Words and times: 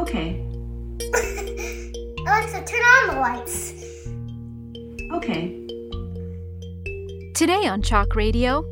Okay. 0.00 0.42
Oh, 1.12 2.24
Alexa, 2.26 2.64
turn 2.64 2.80
on 2.80 3.14
the 3.14 3.20
lights. 3.20 3.74
Okay. 5.12 5.66
Today 7.34 7.66
on 7.66 7.82
Chalk 7.82 8.14
Radio, 8.14 8.64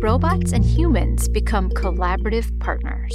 robots 0.00 0.52
and 0.52 0.64
humans 0.64 1.28
become 1.28 1.70
collaborative 1.70 2.56
partners. 2.60 3.12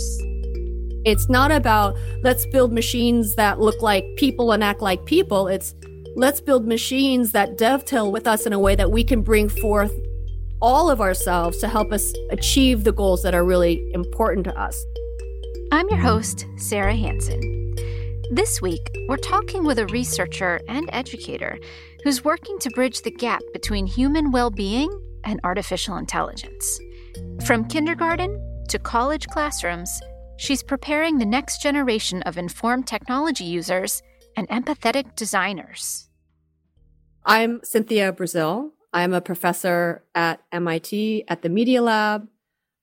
It's 1.05 1.29
not 1.29 1.49
about 1.49 1.97
let's 2.23 2.45
build 2.47 2.73
machines 2.73 3.36
that 3.36 3.61
look 3.61 3.81
like 3.81 4.03
people 4.17 4.51
and 4.51 4.61
act 4.65 4.81
like 4.81 5.05
people. 5.05 5.47
It's 5.47 5.73
let's 6.17 6.41
build 6.41 6.67
machines 6.67 7.31
that 7.31 7.57
dovetail 7.57 8.11
with 8.11 8.27
us 8.27 8.45
in 8.45 8.51
a 8.51 8.59
way 8.59 8.75
that 8.75 8.91
we 8.91 9.05
can 9.05 9.21
bring 9.21 9.47
forth 9.47 9.93
all 10.61 10.89
of 10.89 10.99
ourselves 10.99 11.59
to 11.59 11.69
help 11.69 11.93
us 11.93 12.11
achieve 12.31 12.83
the 12.83 12.91
goals 12.91 13.23
that 13.23 13.33
are 13.33 13.45
really 13.45 13.89
important 13.93 14.43
to 14.43 14.60
us. 14.60 14.86
I'm 15.71 15.88
your 15.88 16.00
host, 16.00 16.46
Sarah 16.57 16.93
Hansen. 16.93 17.61
This 18.33 18.61
week, 18.61 18.89
we're 19.09 19.17
talking 19.17 19.65
with 19.65 19.77
a 19.77 19.87
researcher 19.87 20.61
and 20.69 20.89
educator 20.93 21.59
who's 22.01 22.23
working 22.23 22.57
to 22.59 22.69
bridge 22.69 23.01
the 23.01 23.11
gap 23.11 23.41
between 23.51 23.85
human 23.85 24.31
well 24.31 24.49
being 24.49 24.89
and 25.25 25.41
artificial 25.43 25.97
intelligence. 25.97 26.79
From 27.45 27.67
kindergarten 27.67 28.63
to 28.69 28.79
college 28.79 29.27
classrooms, 29.27 29.99
she's 30.37 30.63
preparing 30.63 31.17
the 31.17 31.25
next 31.25 31.61
generation 31.61 32.21
of 32.21 32.38
informed 32.38 32.88
technology 32.88 33.44
users 33.44 34.02
and 34.38 34.47
empathetic 34.47 35.13
designers. 35.17 36.07
I'm 37.25 37.59
Cynthia 37.66 38.13
Breazeal. 38.13 38.69
I'm 38.93 39.13
a 39.13 39.19
professor 39.19 40.05
at 40.16 40.41
MIT 40.53 41.25
at 41.27 41.41
the 41.41 41.49
Media 41.49 41.81
Lab. 41.81 42.29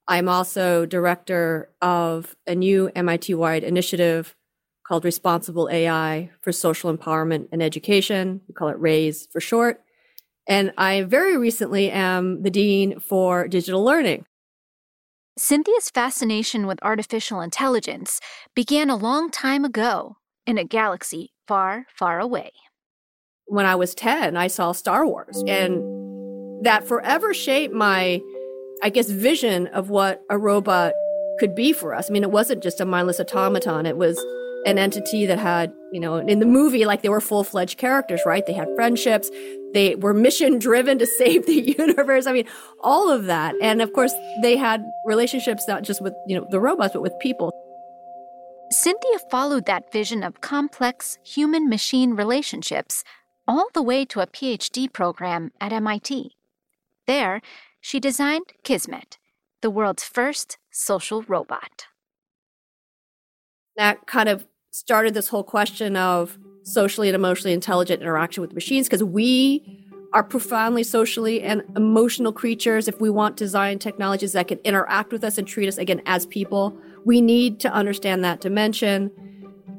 I'm 0.07 0.29
also 0.29 0.85
director 0.85 1.71
of 1.81 2.35
a 2.45 2.53
new 2.53 2.91
MIT 2.95 3.33
wide 3.33 3.63
initiative 3.63 4.35
called 4.89 5.05
Responsible 5.05 5.69
AI 5.71 6.31
for 6.41 6.51
Social 6.51 6.91
Empowerment 6.91 7.47
and 7.51 7.61
Education. 7.61 8.41
We 8.47 8.55
call 8.55 8.69
it 8.69 8.79
RAISE 8.79 9.27
for 9.31 9.39
short. 9.39 9.81
And 10.47 10.73
I 10.79 11.03
very 11.03 11.37
recently 11.37 11.91
am 11.91 12.41
the 12.41 12.49
Dean 12.49 12.99
for 12.99 13.47
Digital 13.47 13.83
Learning. 13.83 14.25
Cynthia's 15.37 15.91
fascination 15.91 16.65
with 16.65 16.79
artificial 16.81 17.39
intelligence 17.39 18.19
began 18.55 18.89
a 18.89 18.95
long 18.95 19.29
time 19.29 19.63
ago 19.63 20.17
in 20.47 20.57
a 20.57 20.63
galaxy 20.63 21.33
far, 21.47 21.85
far 21.95 22.19
away. 22.19 22.49
When 23.45 23.67
I 23.67 23.75
was 23.75 23.93
10, 23.93 24.35
I 24.35 24.47
saw 24.47 24.71
Star 24.71 25.05
Wars, 25.05 25.43
and 25.47 26.65
that 26.65 26.87
forever 26.87 27.31
shaped 27.35 27.75
my, 27.75 28.21
I 28.81 28.89
guess, 28.89 29.11
vision 29.11 29.67
of 29.67 29.91
what 29.91 30.23
a 30.31 30.37
robot 30.39 30.93
could 31.37 31.53
be 31.53 31.73
for 31.73 31.93
us. 31.93 32.09
I 32.09 32.13
mean, 32.13 32.23
it 32.23 32.31
wasn't 32.31 32.63
just 32.63 32.81
a 32.81 32.85
mindless 32.85 33.19
automaton, 33.19 33.85
it 33.85 33.95
was 33.95 34.19
an 34.65 34.77
entity 34.77 35.25
that 35.25 35.39
had, 35.39 35.73
you 35.91 35.99
know, 35.99 36.17
in 36.17 36.39
the 36.39 36.45
movie, 36.45 36.85
like 36.85 37.01
they 37.01 37.09
were 37.09 37.21
full 37.21 37.43
fledged 37.43 37.77
characters, 37.77 38.21
right? 38.25 38.45
They 38.45 38.53
had 38.53 38.67
friendships. 38.75 39.29
They 39.73 39.95
were 39.95 40.13
mission 40.13 40.59
driven 40.59 40.99
to 40.99 41.05
save 41.17 41.45
the 41.45 41.75
universe. 41.77 42.27
I 42.27 42.33
mean, 42.33 42.45
all 42.81 43.09
of 43.09 43.25
that. 43.25 43.55
And 43.61 43.81
of 43.81 43.93
course, 43.93 44.13
they 44.41 44.57
had 44.57 44.83
relationships 45.05 45.67
not 45.67 45.83
just 45.83 46.01
with, 46.01 46.13
you 46.27 46.39
know, 46.39 46.47
the 46.49 46.59
robots, 46.59 46.93
but 46.93 47.01
with 47.01 47.17
people. 47.19 47.51
Cynthia 48.71 49.19
followed 49.31 49.65
that 49.65 49.91
vision 49.91 50.23
of 50.23 50.41
complex 50.41 51.17
human 51.23 51.67
machine 51.67 52.11
relationships 52.15 53.03
all 53.47 53.67
the 53.73 53.81
way 53.81 54.05
to 54.05 54.19
a 54.19 54.27
PhD 54.27 54.91
program 54.91 55.51
at 55.59 55.73
MIT. 55.73 56.35
There, 57.07 57.41
she 57.81 57.99
designed 57.99 58.53
Kismet, 58.63 59.17
the 59.61 59.71
world's 59.71 60.03
first 60.03 60.59
social 60.69 61.23
robot 61.23 61.87
that 63.79 64.05
kind 64.05 64.27
of 64.27 64.45
started 64.71 65.13
this 65.13 65.27
whole 65.27 65.43
question 65.43 65.95
of 65.95 66.37
socially 66.63 67.07
and 67.07 67.15
emotionally 67.15 67.53
intelligent 67.53 68.01
interaction 68.01 68.41
with 68.41 68.53
machines 68.53 68.87
because 68.87 69.03
we 69.03 69.85
are 70.13 70.23
profoundly 70.23 70.83
socially 70.83 71.41
and 71.41 71.63
emotional 71.75 72.31
creatures. 72.31 72.87
If 72.87 72.99
we 72.99 73.09
want 73.09 73.37
design 73.37 73.79
technologies 73.79 74.33
that 74.33 74.47
can 74.47 74.59
interact 74.63 75.11
with 75.11 75.23
us 75.23 75.37
and 75.37 75.47
treat 75.47 75.67
us 75.67 75.77
again 75.77 76.01
as 76.05 76.25
people, 76.25 76.75
we 77.05 77.21
need 77.21 77.59
to 77.61 77.71
understand 77.71 78.23
that 78.23 78.41
dimension. 78.41 79.11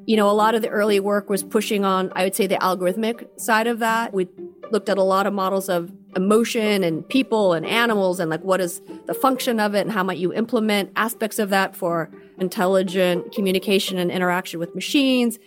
You 0.06 0.16
know, 0.16 0.30
a 0.30 0.32
lot 0.32 0.54
of 0.54 0.62
the 0.62 0.68
early 0.68 0.98
work 0.98 1.28
was 1.28 1.42
pushing 1.42 1.84
on, 1.84 2.12
I 2.16 2.24
would 2.24 2.34
say, 2.34 2.46
the 2.46 2.56
algorithmic 2.56 3.28
side 3.38 3.66
of 3.66 3.78
that. 3.78 4.12
We 4.12 4.28
looked 4.72 4.88
at 4.88 4.98
a 4.98 5.02
lot 5.02 5.26
of 5.26 5.32
models 5.32 5.68
of 5.68 5.92
emotion 6.16 6.82
and 6.82 7.08
people 7.08 7.52
and 7.52 7.64
animals 7.66 8.18
and 8.18 8.30
like 8.30 8.42
what 8.42 8.60
is 8.60 8.80
the 9.06 9.14
function 9.14 9.60
of 9.60 9.74
it 9.74 9.80
and 9.80 9.92
how 9.92 10.02
might 10.02 10.18
you 10.18 10.32
implement 10.32 10.90
aspects 10.96 11.38
of 11.38 11.50
that 11.50 11.76
for 11.76 12.10
intelligent 12.38 13.32
communication 13.32 13.98
and 13.98 14.10
interaction 14.10 14.58
with 14.58 14.74
machines. 14.74 15.38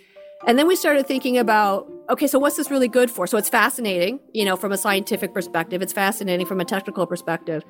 And 0.45 0.59
then 0.59 0.67
we 0.67 0.75
started 0.75 1.07
thinking 1.07 1.37
about, 1.37 1.89
okay, 2.09 2.27
so 2.27 2.37
what's 2.37 2.57
this 2.57 2.69
really 2.69 2.87
good 2.87 3.09
for? 3.09 3.27
So 3.27 3.37
it's 3.37 3.49
fascinating, 3.49 4.19
you 4.33 4.45
know, 4.45 4.55
from 4.55 4.71
a 4.71 4.77
scientific 4.77 5.33
perspective. 5.33 5.81
It's 5.81 5.93
fascinating 5.93 6.45
from 6.45 6.59
a 6.59 6.65
technical 6.65 7.05
perspective. 7.07 7.63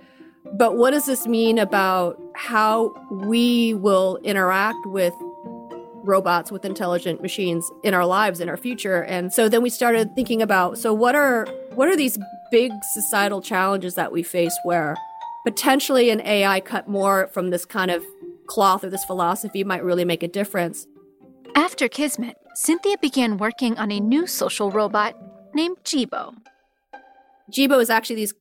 But 0.54 0.76
what 0.76 0.92
does 0.92 1.06
this 1.06 1.26
mean 1.26 1.58
about 1.58 2.20
how 2.36 2.94
we 3.10 3.74
will 3.76 4.18
interact 4.24 4.86
with 4.86 5.14
robots, 6.04 6.52
with 6.52 6.66
intelligent 6.66 7.22
machines 7.22 7.70
in 7.84 7.94
our 7.94 8.06
lives, 8.06 8.40
in 8.40 8.50
our 8.50 8.58
future? 8.58 9.04
And 9.04 9.34
so 9.34 9.50
then 9.50 9.62
we 9.62 9.70
started 9.70 10.14
thinking 10.16 10.42
about, 10.42 10.78
so 10.78 10.94
what 10.94 11.16
are, 11.16 11.48
what 11.76 11.88
are 11.88 11.96
these 11.96 12.18
big 12.52 12.72
societal 12.94 13.42
challenges 13.42 13.96
that 13.96 14.12
we 14.12 14.22
face 14.24 14.56
where 14.64 14.96
potentially 15.46 16.10
an 16.10 16.22
AI 16.22 16.60
cut 16.60 16.88
more 16.88 17.28
from 17.34 17.50
this 17.50 17.66
kind 17.66 17.92
of 17.92 18.04
cloth 18.48 18.84
or 18.84 18.90
this 18.90 19.06
philosophy 19.06 19.64
might 19.64 19.84
really 19.84 20.06
make 20.06 20.24
a 20.24 20.28
difference. 20.28 20.88
After 21.56 21.88
Kismet, 21.88 22.36
Cynthia 22.56 22.98
began 23.00 23.38
working 23.38 23.78
on 23.78 23.92
a 23.92 24.00
new 24.00 24.28
social 24.28 24.72
robot 24.72 25.16
named 25.54 25.78
Jibo. 25.84 26.34
Jibo 27.50 27.80
is 27.80 27.90
actually 27.90 28.18
these 28.18 28.34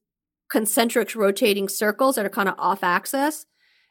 concentric 0.51 1.15
rotating 1.15 1.69
circles 1.69 2.17
that 2.17 2.27
are 2.27 2.31
kind 2.31 2.49
of 2.49 2.55
off 2.59 2.83
axis. 2.83 3.47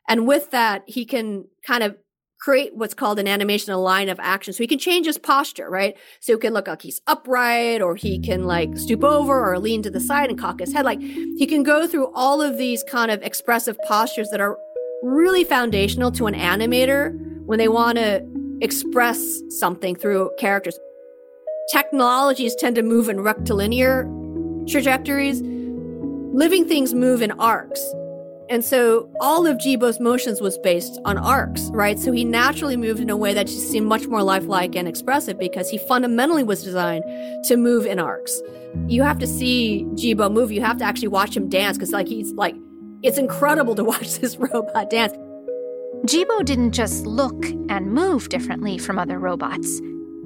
And 0.07 0.27
with 0.27 0.51
that, 0.51 0.83
he 0.87 1.05
can 1.05 1.45
kind 1.65 1.83
of 1.83 1.97
create 2.41 2.75
what's 2.75 2.95
called 2.95 3.19
an 3.19 3.27
animation, 3.27 3.71
a 3.71 3.77
line 3.77 4.09
of 4.09 4.19
action. 4.19 4.51
So 4.51 4.63
he 4.63 4.67
can 4.67 4.79
change 4.79 5.05
his 5.05 5.19
posture, 5.19 5.69
right? 5.69 5.95
So 6.19 6.33
he 6.33 6.39
can 6.39 6.53
look 6.53 6.67
like 6.67 6.81
he's 6.81 6.99
upright 7.05 7.81
or 7.83 7.95
he 7.95 8.19
can 8.19 8.45
like 8.45 8.75
stoop 8.77 9.03
over 9.03 9.49
or 9.49 9.59
lean 9.59 9.83
to 9.83 9.91
the 9.91 9.99
side 9.99 10.29
and 10.29 10.39
cock 10.39 10.59
his 10.59 10.73
head. 10.73 10.83
Like 10.83 10.99
he 10.99 11.45
can 11.45 11.61
go 11.61 11.85
through 11.85 12.11
all 12.13 12.41
of 12.41 12.57
these 12.57 12.83
kind 12.83 13.11
of 13.11 13.21
expressive 13.21 13.77
postures 13.87 14.29
that 14.31 14.41
are 14.41 14.57
really 15.03 15.43
foundational 15.43 16.11
to 16.13 16.25
an 16.25 16.33
animator 16.33 17.15
when 17.45 17.59
they 17.59 17.67
want 17.67 17.99
to 17.99 18.25
express 18.61 19.39
something 19.49 19.95
through 19.95 20.31
characters. 20.39 20.79
Technologies 21.71 22.55
tend 22.55 22.75
to 22.75 22.81
move 22.81 23.07
in 23.07 23.21
rectilinear 23.21 24.09
trajectories. 24.67 25.41
Living 26.33 26.67
things 26.67 26.95
move 26.95 27.21
in 27.21 27.31
arcs. 27.33 27.81
And 28.51 28.65
so 28.65 29.09
all 29.21 29.47
of 29.47 29.57
Jibo's 29.57 30.01
motions 30.01 30.41
was 30.41 30.57
based 30.57 30.99
on 31.05 31.17
arcs, 31.17 31.69
right? 31.71 31.97
So 31.97 32.11
he 32.11 32.25
naturally 32.25 32.75
moved 32.75 32.99
in 32.99 33.09
a 33.09 33.15
way 33.15 33.33
that 33.33 33.47
just 33.47 33.71
seemed 33.71 33.87
much 33.87 34.07
more 34.07 34.21
lifelike 34.21 34.75
and 34.75 34.89
expressive 34.89 35.39
because 35.39 35.69
he 35.69 35.77
fundamentally 35.77 36.43
was 36.43 36.61
designed 36.61 37.05
to 37.45 37.55
move 37.55 37.85
in 37.85 37.97
arcs. 37.97 38.41
You 38.87 39.03
have 39.03 39.19
to 39.19 39.25
see 39.25 39.87
Jibo 39.95 40.29
move. 40.29 40.51
You 40.51 40.59
have 40.59 40.77
to 40.79 40.83
actually 40.83 41.07
watch 41.07 41.37
him 41.37 41.47
dance 41.47 41.77
because 41.77 41.93
like 41.93 42.09
he's 42.09 42.33
like 42.33 42.53
it's 43.03 43.17
incredible 43.17 43.73
to 43.75 43.83
watch 43.85 44.19
this 44.19 44.35
robot 44.35 44.89
dance. 44.89 45.13
Jibo 46.05 46.43
didn't 46.43 46.73
just 46.73 47.05
look 47.05 47.45
and 47.69 47.93
move 47.93 48.27
differently 48.27 48.77
from 48.77 48.99
other 48.99 49.17
robots, 49.17 49.79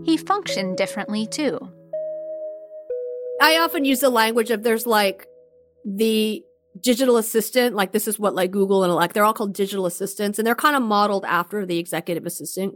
he 0.04 0.18
functioned 0.18 0.78
differently 0.78 1.28
too. 1.28 1.60
I 3.40 3.60
often 3.60 3.86
use 3.86 4.00
the 4.00 4.10
language 4.10 4.50
of 4.50 4.64
there's 4.64 4.88
like 4.88 5.28
the 5.84 6.44
digital 6.80 7.18
assistant, 7.18 7.76
like 7.76 7.92
this 7.92 8.08
is 8.08 8.20
what 8.20 8.36
like 8.36 8.52
Google 8.52 8.84
and 8.84 8.94
like 8.94 9.14
they're 9.14 9.24
all 9.24 9.34
called 9.34 9.54
digital 9.54 9.86
assistants 9.86 10.40
and 10.40 10.46
they're 10.46 10.56
kind 10.56 10.76
of 10.76 10.84
modeled 10.84 11.26
after 11.26 11.66
the 11.66 11.80
executive 11.80 12.26
assistant. 12.26 12.76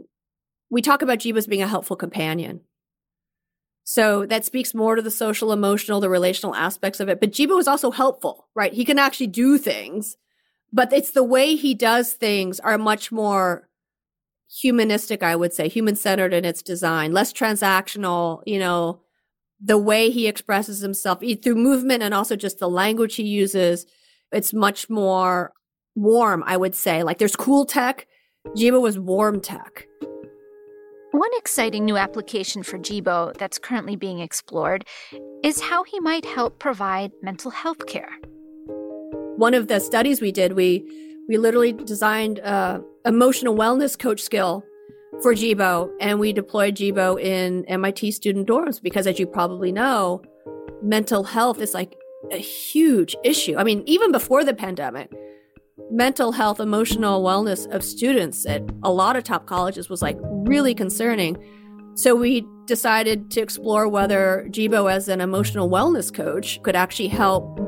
We 0.70 0.82
talk 0.82 1.02
about 1.02 1.24
as 1.24 1.46
being 1.46 1.62
a 1.62 1.68
helpful 1.68 1.96
companion. 1.96 2.60
So 3.84 4.24
that 4.26 4.44
speaks 4.44 4.72
more 4.72 4.94
to 4.94 5.02
the 5.02 5.10
social, 5.10 5.52
emotional, 5.52 6.00
the 6.00 6.08
relational 6.08 6.54
aspects 6.54 7.00
of 7.00 7.08
it. 7.08 7.18
But 7.18 7.32
Jibo 7.32 7.58
is 7.58 7.66
also 7.66 7.90
helpful, 7.90 8.48
right? 8.54 8.72
He 8.72 8.84
can 8.84 8.98
actually 8.98 9.26
do 9.26 9.58
things, 9.58 10.16
but 10.72 10.92
it's 10.92 11.10
the 11.10 11.24
way 11.24 11.56
he 11.56 11.74
does 11.74 12.12
things 12.12 12.60
are 12.60 12.78
much 12.78 13.10
more 13.10 13.68
humanistic, 14.48 15.22
I 15.22 15.34
would 15.34 15.52
say, 15.52 15.68
human 15.68 15.96
centered 15.96 16.32
in 16.32 16.44
its 16.44 16.62
design, 16.62 17.12
less 17.12 17.32
transactional, 17.32 18.42
you 18.46 18.58
know, 18.58 19.00
the 19.62 19.78
way 19.78 20.10
he 20.10 20.26
expresses 20.26 20.80
himself 20.80 21.20
through 21.42 21.54
movement 21.54 22.02
and 22.02 22.14
also 22.14 22.36
just 22.36 22.58
the 22.58 22.68
language 22.68 23.16
he 23.16 23.22
uses. 23.22 23.86
It's 24.32 24.52
much 24.52 24.88
more 24.88 25.52
warm, 25.94 26.42
I 26.46 26.56
would 26.56 26.74
say. 26.74 27.02
Like 27.02 27.18
there's 27.18 27.36
cool 27.36 27.66
tech. 27.66 28.06
Jibo 28.56 28.80
was 28.80 28.98
warm 28.98 29.40
tech. 29.40 29.86
One 31.12 31.30
exciting 31.36 31.84
new 31.84 31.96
application 31.96 32.62
for 32.62 32.78
Jibo 32.78 33.32
that's 33.36 33.58
currently 33.58 33.96
being 33.96 34.20
explored 34.20 34.84
is 35.42 35.60
how 35.60 35.82
he 35.82 35.98
might 36.00 36.24
help 36.24 36.58
provide 36.58 37.10
mental 37.20 37.50
health 37.50 37.86
care. 37.86 38.10
One 39.36 39.52
of 39.54 39.68
the 39.68 39.80
studies 39.80 40.20
we 40.20 40.32
did, 40.32 40.52
we 40.52 40.84
we 41.28 41.36
literally 41.36 41.72
designed 41.72 42.38
a 42.38 42.82
emotional 43.04 43.54
wellness 43.56 43.98
coach 43.98 44.20
skill 44.20 44.64
for 45.22 45.34
Jibo, 45.34 45.90
and 46.00 46.18
we 46.18 46.32
deployed 46.32 46.76
Jibo 46.76 47.20
in 47.20 47.64
MIT 47.66 48.12
student 48.12 48.48
dorms 48.48 48.82
because, 48.82 49.06
as 49.06 49.18
you 49.18 49.26
probably 49.26 49.72
know, 49.72 50.22
mental 50.82 51.24
health 51.24 51.60
is 51.60 51.74
like 51.74 51.94
a 52.32 52.38
huge 52.38 53.16
issue. 53.24 53.56
I 53.56 53.64
mean, 53.64 53.82
even 53.86 54.12
before 54.12 54.44
the 54.44 54.54
pandemic, 54.54 55.12
mental 55.90 56.32
health, 56.32 56.60
emotional 56.60 57.22
wellness 57.22 57.70
of 57.70 57.82
students 57.82 58.46
at 58.46 58.62
a 58.82 58.90
lot 58.90 59.16
of 59.16 59.24
top 59.24 59.46
colleges 59.46 59.88
was 59.88 60.02
like 60.02 60.18
really 60.22 60.74
concerning. 60.74 61.36
So 61.94 62.14
we 62.14 62.46
decided 62.66 63.30
to 63.32 63.40
explore 63.40 63.88
whether 63.88 64.46
Jibo, 64.50 64.86
as 64.86 65.08
an 65.08 65.20
emotional 65.20 65.68
wellness 65.68 66.12
coach, 66.12 66.62
could 66.62 66.76
actually 66.76 67.08
help 67.08 67.58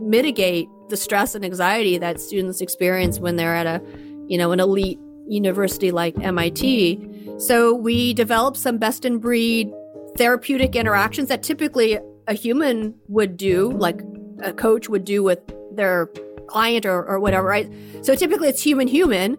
mitigate 0.00 0.68
the 0.88 0.96
stress 0.96 1.34
and 1.34 1.44
anxiety 1.44 1.98
that 1.98 2.20
students 2.20 2.60
experience 2.60 3.18
when 3.18 3.36
they're 3.36 3.54
at 3.54 3.66
a, 3.66 3.82
you 4.28 4.38
know, 4.38 4.52
an 4.52 4.60
elite 4.60 4.98
university 5.26 5.90
like 5.90 6.18
MIT. 6.20 7.36
So 7.38 7.74
we 7.74 8.14
developed 8.14 8.56
some 8.56 8.78
best 8.78 9.04
in 9.04 9.18
breed 9.18 9.72
therapeutic 10.16 10.76
interactions 10.76 11.28
that 11.28 11.42
typically 11.42 11.98
a 12.26 12.34
human 12.34 12.94
would 13.08 13.36
do, 13.36 13.72
like 13.72 14.00
a 14.42 14.52
coach 14.52 14.88
would 14.88 15.04
do 15.04 15.22
with 15.22 15.40
their 15.72 16.06
client 16.46 16.86
or, 16.86 17.04
or 17.04 17.18
whatever, 17.18 17.46
right? 17.46 17.72
So 18.02 18.14
typically 18.14 18.48
it's 18.48 18.62
human 18.62 18.88
human. 18.88 19.38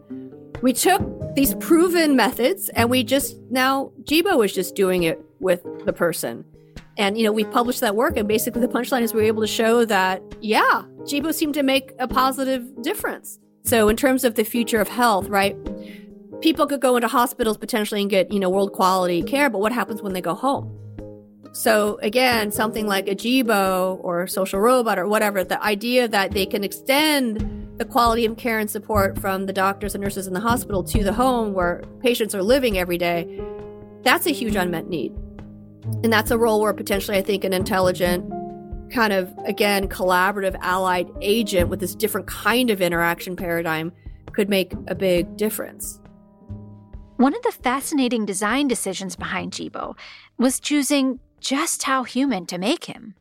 We 0.62 0.74
took 0.74 1.02
these 1.36 1.56
proven 1.56 2.16
methods 2.16 2.70
and 2.70 2.90
we 2.90 3.04
just 3.04 3.38
now 3.50 3.92
Jibo 4.04 4.44
is 4.44 4.54
just 4.54 4.76
doing 4.76 5.04
it 5.04 5.20
with 5.40 5.64
the 5.86 5.94
person. 5.94 6.46
And 6.98 7.18
you 7.18 7.24
know, 7.24 7.32
we 7.32 7.44
published 7.44 7.82
that 7.82 7.96
work 7.96 8.18
and 8.18 8.28
basically 8.28 8.62
the 8.62 8.68
punchline 8.68 9.02
is 9.02 9.14
we 9.14 9.22
were 9.22 9.28
able 9.28 9.42
to 9.42 9.48
show 9.48 9.86
that 9.86 10.22
yeah, 10.42 10.84
Jibo 11.06 11.32
seemed 11.34 11.54
to 11.56 11.64
make 11.64 11.92
a 12.00 12.08
positive 12.08 12.82
difference. 12.82 13.40
So 13.64 13.88
in 13.88 13.96
terms 13.96 14.24
of 14.24 14.36
the 14.36 14.44
future 14.44 14.82
of 14.82 14.90
health, 14.90 15.28
right? 15.30 15.56
People 16.42 16.68
could 16.68 16.82
go 16.82 16.98
into 16.98 17.08
hospitals 17.08 17.58
potentially 17.58 18.02
and 18.02 18.10
get, 18.10 18.32
you 18.32 18.40
know, 18.40 18.50
world 18.50 18.74
quality 18.74 19.24
care, 19.24 19.50
but 19.50 19.60
what 19.60 19.72
happens 19.72 20.02
when 20.02 20.14
they 20.14 20.22
go 20.22 20.36
home? 20.36 20.78
So 21.54 21.98
again, 22.02 22.52
something 22.52 22.88
like 22.88 23.08
a 23.08 23.16
Jibo 23.16 24.00
or 24.02 24.28
social 24.28 24.60
robot 24.60 25.00
or 25.00 25.08
whatever, 25.08 25.44
the 25.44 25.64
idea 25.64 26.08
that 26.08 26.32
they 26.32 26.46
can 26.46 26.64
extend 26.64 27.78
the 27.78 27.86
quality 27.86 28.26
of 28.26 28.38
care 28.38 28.60
and 28.60 28.70
support 28.70 29.18
from 29.20 29.46
the 29.46 29.54
doctors 29.54 29.96
and 29.96 30.04
nurses 30.04 30.28
in 30.28 30.34
the 30.34 30.40
hospital 30.40 30.84
to 30.84 31.04
the 31.04 31.14
home 31.14 31.54
where 31.54 31.84
patients 32.02 32.36
are 32.36 32.44
living 32.44 32.78
every 32.78 32.98
day, 32.98 33.42
that's 34.04 34.26
a 34.26 34.32
huge 34.32 34.56
unmet 34.56 34.90
need. 34.90 35.14
And 36.04 36.12
that's 36.12 36.32
a 36.32 36.38
role 36.38 36.62
where 36.62 36.74
potentially 36.74 37.18
I 37.18 37.22
think 37.22 37.44
an 37.44 37.54
intelligent 37.54 38.26
kind 38.94 39.12
of 39.12 39.34
again 39.46 39.88
collaborative 39.90 40.56
allied 40.62 41.10
agent 41.22 41.70
with 41.70 41.80
this 41.80 41.96
different 41.96 42.28
kind 42.28 42.70
of 42.70 42.82
interaction 42.82 43.36
paradigm 43.36 43.92
could 44.34 44.50
make 44.50 44.74
a 44.88 44.96
big 44.96 45.36
difference. 45.36 46.00
One 47.18 47.36
of 47.36 47.42
the 47.44 47.52
fascinating 47.52 48.26
design 48.26 48.68
decisions 48.68 49.16
behind 49.16 49.54
Jibo 49.54 49.96
was 50.38 50.60
choosing 50.60 51.20
just 51.40 51.84
how 51.84 52.04
human 52.04 52.46
to 52.48 52.58
make 52.58 52.86
him. 52.86 53.16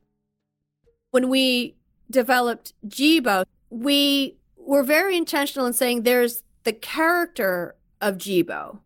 When 1.10 1.28
we 1.28 1.76
developed 2.10 2.72
Jibo, 2.86 3.44
we 3.70 4.38
were 4.56 4.82
very 4.82 5.16
intentional 5.16 5.66
in 5.66 5.72
saying 5.72 6.02
there's 6.02 6.42
the 6.64 6.72
character 6.72 7.74
of 8.00 8.16
Jibo. 8.18 8.80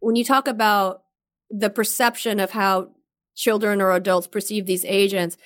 When 0.00 0.16
you 0.16 0.24
talk 0.24 0.48
about 0.48 1.04
the 1.50 1.70
perception 1.70 2.40
of 2.40 2.50
how 2.50 2.90
children 3.34 3.80
or 3.80 3.92
adults 3.92 4.26
perceive 4.26 4.66
these 4.66 4.84
agents, 4.84 5.36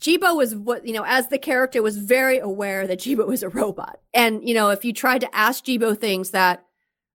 Jibo 0.00 0.36
was 0.36 0.54
what, 0.54 0.86
you 0.86 0.92
know, 0.92 1.04
as 1.04 1.28
the 1.28 1.38
character 1.38 1.82
was 1.82 1.96
very 1.96 2.38
aware 2.38 2.86
that 2.86 3.00
Jibo 3.00 3.26
was 3.26 3.42
a 3.42 3.48
robot. 3.48 4.00
And, 4.14 4.46
you 4.46 4.54
know, 4.54 4.70
if 4.70 4.84
you 4.84 4.92
tried 4.92 5.20
to 5.22 5.36
ask 5.36 5.64
Jibo 5.64 5.94
things 5.94 6.30
that 6.30 6.64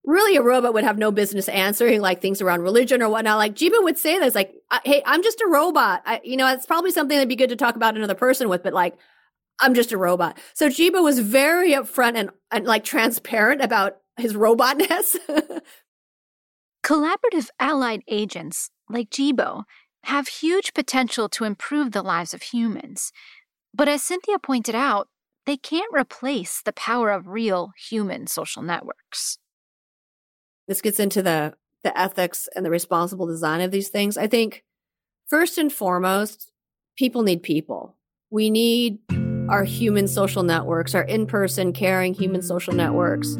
really 0.05 0.35
a 0.35 0.41
robot 0.41 0.73
would 0.73 0.83
have 0.83 0.97
no 0.97 1.11
business 1.11 1.47
answering 1.47 2.01
like 2.01 2.21
things 2.21 2.41
around 2.41 2.61
religion 2.61 3.01
or 3.01 3.09
whatnot. 3.09 3.37
Like 3.37 3.55
Jibo 3.55 3.81
would 3.83 3.97
say 3.97 4.19
this, 4.19 4.35
like, 4.35 4.53
"Hey, 4.83 5.01
I'm 5.05 5.23
just 5.23 5.41
a 5.41 5.47
robot." 5.47 6.01
I, 6.05 6.19
you 6.23 6.35
know, 6.35 6.47
it's 6.51 6.65
probably 6.65 6.91
something 6.91 7.15
that'd 7.15 7.29
be 7.29 7.35
good 7.35 7.49
to 7.49 7.55
talk 7.55 7.75
about 7.75 7.95
another 7.95 8.15
person 8.15 8.49
with, 8.49 8.63
but 8.63 8.73
like, 8.73 8.95
I'm 9.59 9.73
just 9.73 9.91
a 9.91 9.97
robot. 9.97 10.37
So 10.53 10.69
Jibo 10.69 11.01
was 11.01 11.19
very 11.19 11.71
upfront 11.71 12.17
and, 12.17 12.31
and 12.51 12.65
like 12.65 12.83
transparent 12.83 13.61
about 13.61 13.97
his 14.17 14.33
robotness. 14.33 15.15
Collaborative 16.83 17.47
allied 17.59 18.03
agents 18.09 18.69
like 18.89 19.09
Jibo 19.09 19.63
have 20.03 20.27
huge 20.27 20.73
potential 20.73 21.29
to 21.29 21.43
improve 21.43 21.91
the 21.91 22.01
lives 22.01 22.33
of 22.33 22.41
humans. 22.41 23.11
But 23.73 23.87
as 23.87 24.03
Cynthia 24.03 24.39
pointed 24.39 24.75
out, 24.75 25.07
they 25.45 25.57
can't 25.57 25.91
replace 25.93 26.61
the 26.61 26.73
power 26.73 27.11
of 27.11 27.27
real 27.27 27.71
human 27.89 28.27
social 28.27 28.61
networks. 28.61 29.37
This 30.67 30.81
gets 30.81 30.99
into 30.99 31.21
the 31.21 31.55
the 31.83 31.97
ethics 31.99 32.47
and 32.55 32.65
the 32.65 32.69
responsible 32.69 33.27
design 33.27 33.59
of 33.59 33.71
these 33.71 33.89
things. 33.89 34.17
I 34.17 34.27
think 34.27 34.63
first 35.27 35.57
and 35.57 35.71
foremost, 35.71 36.49
people 36.97 37.23
need 37.23 37.43
people. 37.43 37.97
We 38.29 38.49
need 38.49 38.99
our 39.49 39.65
human 39.65 40.07
social 40.07 40.43
networks, 40.43 40.95
our 40.95 41.03
in-person 41.03 41.73
caring 41.73 42.13
human 42.13 42.41
social 42.41 42.73
networks 42.73 43.35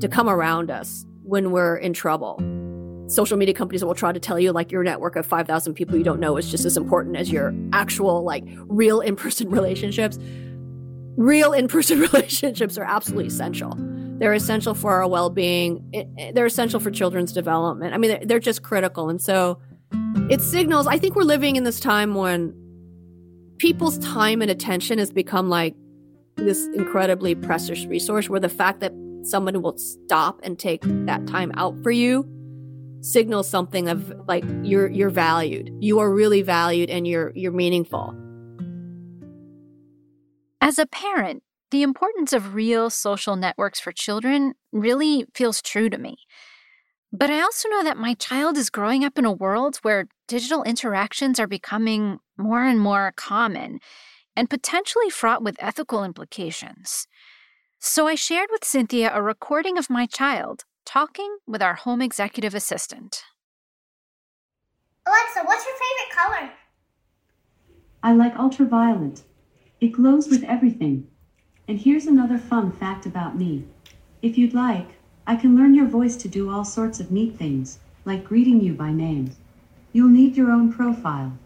to 0.00 0.08
come 0.08 0.28
around 0.28 0.70
us 0.70 1.04
when 1.24 1.50
we're 1.50 1.76
in 1.76 1.92
trouble. 1.92 2.40
Social 3.08 3.38
media 3.38 3.54
companies 3.54 3.82
will 3.82 3.94
try 3.94 4.12
to 4.12 4.20
tell 4.20 4.38
you 4.38 4.52
like 4.52 4.70
your 4.70 4.84
network 4.84 5.16
of 5.16 5.26
5,000 5.26 5.72
people 5.74 5.96
you 5.96 6.04
don't 6.04 6.20
know 6.20 6.36
is 6.36 6.50
just 6.50 6.66
as 6.66 6.76
important 6.76 7.16
as 7.16 7.32
your 7.32 7.54
actual 7.72 8.22
like 8.22 8.44
real 8.66 9.00
in-person 9.00 9.48
relationships. 9.50 10.18
Real 11.16 11.52
in-person 11.52 12.00
relationships 12.12 12.76
are 12.76 12.84
absolutely 12.84 13.26
essential. 13.26 13.74
They're 14.18 14.34
essential 14.34 14.74
for 14.74 14.92
our 14.92 15.08
well 15.08 15.30
being. 15.30 15.90
They're 16.34 16.46
essential 16.46 16.80
for 16.80 16.90
children's 16.90 17.32
development. 17.32 17.94
I 17.94 17.98
mean, 17.98 18.26
they're 18.26 18.40
just 18.40 18.62
critical. 18.62 19.08
And 19.08 19.22
so 19.22 19.58
it 20.28 20.42
signals, 20.42 20.86
I 20.86 20.98
think 20.98 21.16
we're 21.16 21.22
living 21.22 21.56
in 21.56 21.64
this 21.64 21.80
time 21.80 22.14
when 22.14 22.54
people's 23.56 23.96
time 23.98 24.42
and 24.42 24.50
attention 24.50 24.98
has 24.98 25.10
become 25.10 25.48
like 25.48 25.74
this 26.36 26.66
incredibly 26.74 27.34
precious 27.34 27.86
resource 27.86 28.28
where 28.28 28.40
the 28.40 28.48
fact 28.48 28.80
that 28.80 28.92
someone 29.22 29.60
will 29.62 29.78
stop 29.78 30.40
and 30.42 30.58
take 30.58 30.82
that 31.06 31.26
time 31.26 31.52
out 31.56 31.74
for 31.82 31.90
you 31.90 32.28
signals 33.00 33.48
something 33.48 33.88
of 33.88 34.12
like 34.26 34.44
you're 34.62 34.88
you're 34.88 35.10
valued 35.10 35.70
you 35.80 35.98
are 35.98 36.12
really 36.12 36.42
valued 36.42 36.90
and 36.90 37.06
you're 37.06 37.32
you're 37.34 37.52
meaningful 37.52 38.14
as 40.60 40.78
a 40.78 40.86
parent 40.86 41.42
the 41.70 41.82
importance 41.82 42.32
of 42.32 42.54
real 42.54 42.88
social 42.88 43.36
networks 43.36 43.78
for 43.78 43.92
children 43.92 44.54
really 44.72 45.26
feels 45.34 45.60
true 45.60 45.90
to 45.90 45.98
me. 45.98 46.16
But 47.12 47.30
I 47.30 47.40
also 47.40 47.68
know 47.68 47.82
that 47.84 47.96
my 47.96 48.14
child 48.14 48.56
is 48.56 48.70
growing 48.70 49.04
up 49.04 49.18
in 49.18 49.24
a 49.24 49.32
world 49.32 49.76
where 49.82 50.08
digital 50.26 50.62
interactions 50.62 51.38
are 51.38 51.46
becoming 51.46 52.18
more 52.36 52.64
and 52.64 52.80
more 52.80 53.12
common 53.16 53.80
and 54.36 54.48
potentially 54.48 55.10
fraught 55.10 55.42
with 55.42 55.56
ethical 55.58 56.04
implications. 56.04 57.06
So 57.78 58.06
I 58.06 58.14
shared 58.14 58.48
with 58.50 58.64
Cynthia 58.64 59.10
a 59.12 59.22
recording 59.22 59.78
of 59.78 59.90
my 59.90 60.06
child 60.06 60.64
talking 60.88 61.36
with 61.46 61.60
our 61.60 61.74
home 61.74 62.00
executive 62.00 62.54
assistant. 62.54 63.22
Alexa, 65.06 65.42
what's 65.44 65.66
your 65.66 65.74
favorite 65.74 66.16
color? 66.16 66.50
I 68.02 68.14
like 68.14 68.34
ultraviolet. 68.38 69.22
It 69.82 69.88
glows 69.92 70.28
with 70.28 70.44
everything. 70.44 71.06
And 71.68 71.78
here's 71.78 72.06
another 72.06 72.38
fun 72.38 72.72
fact 72.72 73.04
about 73.04 73.36
me. 73.36 73.66
If 74.22 74.38
you'd 74.38 74.54
like, 74.54 74.88
I 75.26 75.36
can 75.36 75.54
learn 75.54 75.74
your 75.74 75.86
voice 75.86 76.16
to 76.16 76.28
do 76.28 76.50
all 76.50 76.64
sorts 76.64 77.00
of 77.00 77.10
neat 77.10 77.36
things, 77.36 77.80
like 78.06 78.24
greeting 78.24 78.62
you 78.62 78.72
by 78.72 78.90
name. 78.90 79.36
You'll 79.92 80.08
need 80.08 80.38
your 80.38 80.50
own 80.50 80.72
profile. 80.72 81.36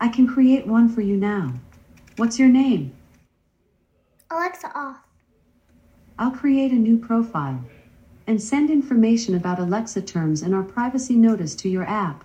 I 0.00 0.08
can 0.08 0.26
create 0.26 0.66
one 0.66 0.88
for 0.88 1.00
you 1.00 1.16
now. 1.16 1.54
What's 2.16 2.40
your 2.40 2.48
name? 2.48 2.92
Alexa 4.32 4.76
off. 4.76 4.96
I'll 6.18 6.32
create 6.32 6.72
a 6.72 6.74
new 6.74 6.98
profile 6.98 7.64
and 8.30 8.40
send 8.40 8.70
information 8.70 9.34
about 9.34 9.58
Alexa 9.58 10.00
terms 10.02 10.42
in 10.42 10.54
our 10.54 10.62
privacy 10.62 11.16
notice 11.16 11.56
to 11.56 11.68
your 11.68 11.82
app. 11.82 12.24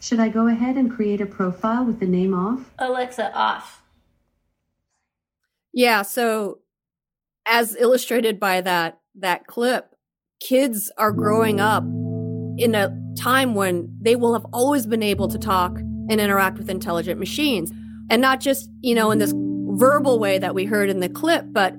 Should 0.00 0.18
I 0.18 0.30
go 0.30 0.48
ahead 0.48 0.78
and 0.78 0.90
create 0.90 1.20
a 1.20 1.26
profile 1.26 1.84
with 1.84 2.00
the 2.00 2.06
name 2.06 2.32
off? 2.32 2.72
Alexa 2.78 3.36
off. 3.36 3.82
Yeah, 5.74 6.00
so 6.00 6.60
as 7.44 7.76
illustrated 7.76 8.40
by 8.40 8.62
that 8.62 8.98
that 9.16 9.46
clip, 9.46 9.94
kids 10.40 10.90
are 10.96 11.12
growing 11.12 11.60
up 11.60 11.84
in 12.56 12.74
a 12.74 12.98
time 13.18 13.54
when 13.54 13.94
they 14.00 14.16
will 14.16 14.32
have 14.32 14.46
always 14.54 14.86
been 14.86 15.02
able 15.02 15.28
to 15.28 15.38
talk 15.38 15.76
and 15.78 16.18
interact 16.18 16.56
with 16.56 16.70
intelligent 16.70 17.20
machines. 17.20 17.70
And 18.08 18.22
not 18.22 18.40
just, 18.40 18.70
you 18.80 18.94
know, 18.94 19.10
in 19.10 19.18
this 19.18 19.34
verbal 19.36 20.18
way 20.18 20.38
that 20.38 20.54
we 20.54 20.64
heard 20.64 20.88
in 20.88 21.00
the 21.00 21.10
clip, 21.10 21.44
but 21.50 21.74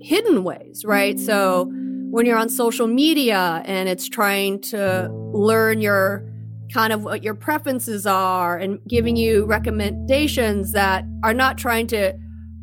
hidden 0.00 0.44
ways, 0.44 0.84
right? 0.84 1.18
So 1.18 1.72
when 2.10 2.26
you're 2.26 2.38
on 2.38 2.48
social 2.48 2.88
media 2.88 3.62
and 3.64 3.88
it's 3.88 4.08
trying 4.08 4.60
to 4.60 5.08
learn 5.32 5.80
your 5.80 6.24
kind 6.72 6.92
of 6.92 7.04
what 7.04 7.22
your 7.22 7.34
preferences 7.34 8.06
are 8.06 8.58
and 8.58 8.80
giving 8.88 9.16
you 9.16 9.44
recommendations 9.44 10.72
that 10.72 11.04
are 11.22 11.34
not 11.34 11.56
trying 11.56 11.86
to 11.88 12.12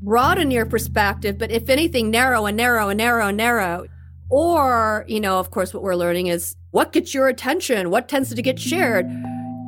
broaden 0.01 0.51
your 0.51 0.65
perspective, 0.65 1.37
but 1.37 1.51
if 1.51 1.69
anything, 1.69 2.11
narrow 2.11 2.45
and 2.45 2.57
narrow 2.57 2.89
and 2.89 2.97
narrow 2.97 3.27
and 3.27 3.37
narrow. 3.37 3.85
Or, 4.29 5.05
you 5.07 5.21
know, 5.21 5.39
of 5.39 5.51
course, 5.51 5.73
what 5.73 5.83
we're 5.83 5.95
learning 5.95 6.27
is 6.27 6.55
what 6.71 6.91
gets 6.91 7.13
your 7.13 7.29
attention? 7.29 7.89
What 7.89 8.09
tends 8.09 8.33
to 8.33 8.41
get 8.41 8.59
shared? 8.59 9.05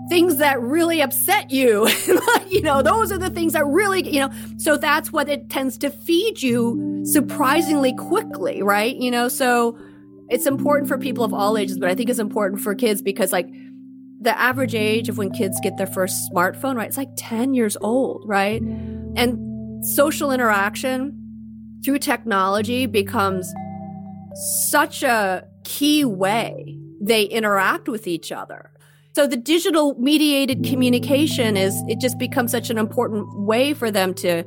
Things 0.10 0.38
that 0.38 0.60
really 0.60 1.02
upset 1.02 1.52
you. 1.52 1.88
you 2.50 2.62
know, 2.62 2.82
those 2.82 3.12
are 3.12 3.18
the 3.18 3.30
things 3.30 3.54
that 3.54 3.66
really, 3.66 4.10
you 4.10 4.20
know, 4.20 4.32
so 4.58 4.76
that's 4.76 5.12
what 5.12 5.30
it 5.30 5.50
tends 5.50 5.78
to 5.80 5.90
feed 5.90 6.42
you 6.42 7.04
surprisingly 7.06 7.94
quickly, 7.94 8.62
right? 8.64 8.96
You 8.96 9.12
know, 9.12 9.28
so 9.28 9.78
it's 10.30 10.46
important 10.46 10.88
for 10.88 10.98
people 10.98 11.24
of 11.24 11.34
all 11.34 11.58
ages, 11.58 11.78
but 11.78 11.90
I 11.90 11.96
think 11.96 12.10
it's 12.10 12.20
important 12.20 12.62
for 12.62 12.76
kids 12.76 13.02
because, 13.02 13.32
like, 13.32 13.50
the 14.22 14.38
average 14.38 14.76
age 14.76 15.10
of 15.10 15.18
when 15.18 15.32
kids 15.32 15.60
get 15.62 15.78
their 15.78 15.88
first 15.88 16.30
smartphone, 16.32 16.76
right? 16.76 16.88
It's 16.88 16.98
like 16.98 17.10
10 17.16 17.54
years 17.54 17.78
old, 17.82 18.24
right? 18.28 18.62
And 18.62 19.86
social 19.86 20.32
interaction 20.32 21.16
through 21.84 22.00
technology 22.00 22.86
becomes 22.86 23.52
such 24.70 25.04
a 25.04 25.46
key 25.64 26.04
way 26.04 26.78
they 27.02 27.24
interact 27.24 27.88
with 27.88 28.08
each 28.08 28.32
other. 28.32 28.72
So 29.20 29.28
the 29.28 29.36
digital 29.36 29.96
mediated 30.00 30.64
communication 30.64 31.58
is, 31.58 31.76
it 31.90 32.00
just 32.00 32.18
becomes 32.18 32.52
such 32.52 32.70
an 32.70 32.78
important 32.78 33.28
way 33.38 33.74
for 33.74 33.92
them 33.92 34.14
to 34.14 34.46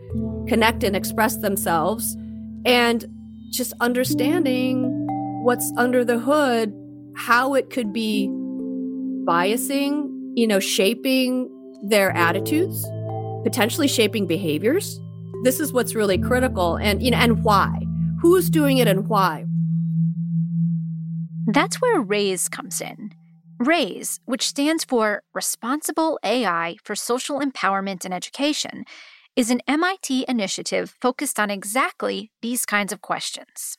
connect 0.49 0.83
and 0.83 0.97
express 0.97 1.37
themselves. 1.37 2.17
And 2.65 3.05
just 3.51 3.75
understanding 3.81 4.87
what's 5.45 5.71
under 5.77 6.07
the 6.07 6.19
hood, 6.19 6.73
how 7.15 7.53
it 7.53 7.69
could 7.69 7.93
be 7.93 8.29
biasing, 9.29 10.09
you 10.37 10.47
know, 10.47 10.59
shaping 10.59 11.51
their 11.83 12.11
attitudes, 12.13 12.83
potentially 13.43 13.89
shaping 13.89 14.27
behaviors. 14.27 14.99
This 15.43 15.61
is 15.61 15.75
what's 15.75 15.95
really 15.95 16.17
critical 16.17 16.77
and 16.77 17.03
you 17.03 17.11
know 17.11 17.19
and 17.19 17.45
why. 17.45 17.79
Who's 18.23 18.49
doing 18.49 18.79
it 18.79 18.89
and 18.89 19.07
why? 19.07 19.45
That's 21.47 21.79
where 21.83 22.01
RAISE 22.01 22.49
comes 22.49 22.81
in. 22.81 23.13
RAISE, 23.63 24.21
which 24.25 24.47
stands 24.47 24.85
for 24.85 25.23
Responsible 25.33 26.19
AI 26.25 26.77
for 26.83 26.95
Social 26.95 27.41
Empowerment 27.41 28.05
and 28.05 28.13
Education, 28.13 28.85
is 29.37 29.51
an 29.51 29.61
MIT 29.67 30.25
initiative 30.29 30.95
focused 31.01 31.39
on 31.39 31.51
exactly 31.51 32.33
these 32.43 32.67
kinds 32.67 32.93
of 32.93 33.01
questions. 33.01 33.79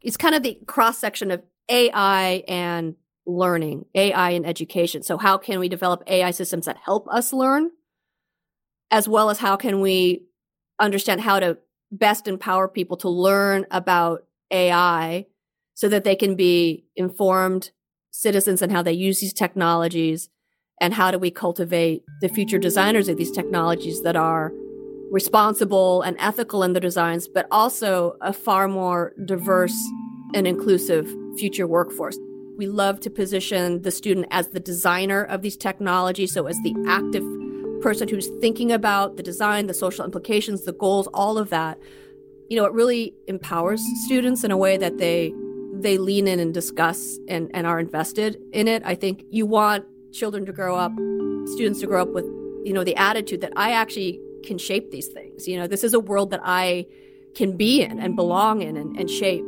It's 0.00 0.16
kind 0.16 0.34
of 0.34 0.42
the 0.42 0.58
cross 0.66 0.98
section 0.98 1.30
of 1.30 1.42
AI 1.68 2.44
and 2.46 2.94
learning, 3.26 3.86
AI 3.94 4.30
and 4.30 4.46
education. 4.46 5.02
So, 5.02 5.18
how 5.18 5.36
can 5.36 5.58
we 5.58 5.68
develop 5.68 6.04
AI 6.06 6.30
systems 6.30 6.66
that 6.66 6.76
help 6.76 7.08
us 7.08 7.32
learn, 7.32 7.70
as 8.90 9.08
well 9.08 9.30
as 9.30 9.38
how 9.40 9.56
can 9.56 9.80
we 9.80 10.26
understand 10.78 11.22
how 11.22 11.40
to 11.40 11.58
best 11.90 12.28
empower 12.28 12.68
people 12.68 12.96
to 12.98 13.08
learn 13.08 13.66
about 13.70 14.24
AI 14.50 15.26
so 15.74 15.88
that 15.88 16.04
they 16.04 16.16
can 16.16 16.36
be 16.36 16.86
informed 16.94 17.70
citizens 18.16 18.62
and 18.62 18.72
how 18.72 18.82
they 18.82 18.92
use 18.92 19.20
these 19.20 19.32
technologies 19.32 20.28
and 20.80 20.94
how 20.94 21.10
do 21.10 21.18
we 21.18 21.30
cultivate 21.30 22.02
the 22.20 22.28
future 22.28 22.58
designers 22.58 23.08
of 23.08 23.16
these 23.16 23.30
technologies 23.30 24.02
that 24.02 24.16
are 24.16 24.52
responsible 25.10 26.02
and 26.02 26.16
ethical 26.18 26.62
in 26.62 26.72
their 26.72 26.80
designs 26.80 27.28
but 27.28 27.46
also 27.50 28.16
a 28.22 28.32
far 28.32 28.68
more 28.68 29.12
diverse 29.24 29.76
and 30.34 30.46
inclusive 30.46 31.14
future 31.38 31.66
workforce. 31.66 32.18
We 32.56 32.66
love 32.66 33.00
to 33.00 33.10
position 33.10 33.82
the 33.82 33.90
student 33.90 34.26
as 34.30 34.48
the 34.48 34.60
designer 34.60 35.22
of 35.24 35.42
these 35.42 35.56
technologies 35.56 36.32
so 36.32 36.46
as 36.46 36.60
the 36.62 36.74
active 36.88 37.24
person 37.82 38.08
who's 38.08 38.28
thinking 38.40 38.72
about 38.72 39.16
the 39.18 39.22
design 39.22 39.66
the 39.66 39.74
social 39.74 40.04
implications 40.04 40.64
the 40.64 40.72
goals 40.72 41.06
all 41.08 41.36
of 41.36 41.50
that. 41.50 41.78
You 42.48 42.56
know 42.56 42.64
it 42.64 42.72
really 42.72 43.14
empowers 43.28 43.84
students 44.04 44.42
in 44.42 44.50
a 44.50 44.56
way 44.56 44.78
that 44.78 44.98
they 44.98 45.34
they 45.82 45.98
lean 45.98 46.26
in 46.28 46.40
and 46.40 46.52
discuss 46.52 47.18
and, 47.28 47.50
and 47.54 47.66
are 47.66 47.78
invested 47.78 48.40
in 48.52 48.68
it. 48.68 48.82
I 48.84 48.94
think 48.94 49.24
you 49.30 49.46
want 49.46 49.84
children 50.12 50.46
to 50.46 50.52
grow 50.52 50.76
up, 50.76 50.92
students 51.54 51.80
to 51.80 51.86
grow 51.86 52.02
up 52.02 52.10
with, 52.10 52.24
you 52.64 52.72
know, 52.72 52.84
the 52.84 52.96
attitude 52.96 53.40
that 53.42 53.52
I 53.56 53.72
actually 53.72 54.20
can 54.44 54.58
shape 54.58 54.90
these 54.90 55.08
things. 55.08 55.46
You 55.46 55.58
know, 55.58 55.66
this 55.66 55.84
is 55.84 55.94
a 55.94 56.00
world 56.00 56.30
that 56.30 56.40
I 56.42 56.86
can 57.34 57.56
be 57.56 57.82
in 57.82 57.98
and 57.98 58.16
belong 58.16 58.62
in 58.62 58.76
and, 58.76 58.96
and 58.96 59.10
shape. 59.10 59.44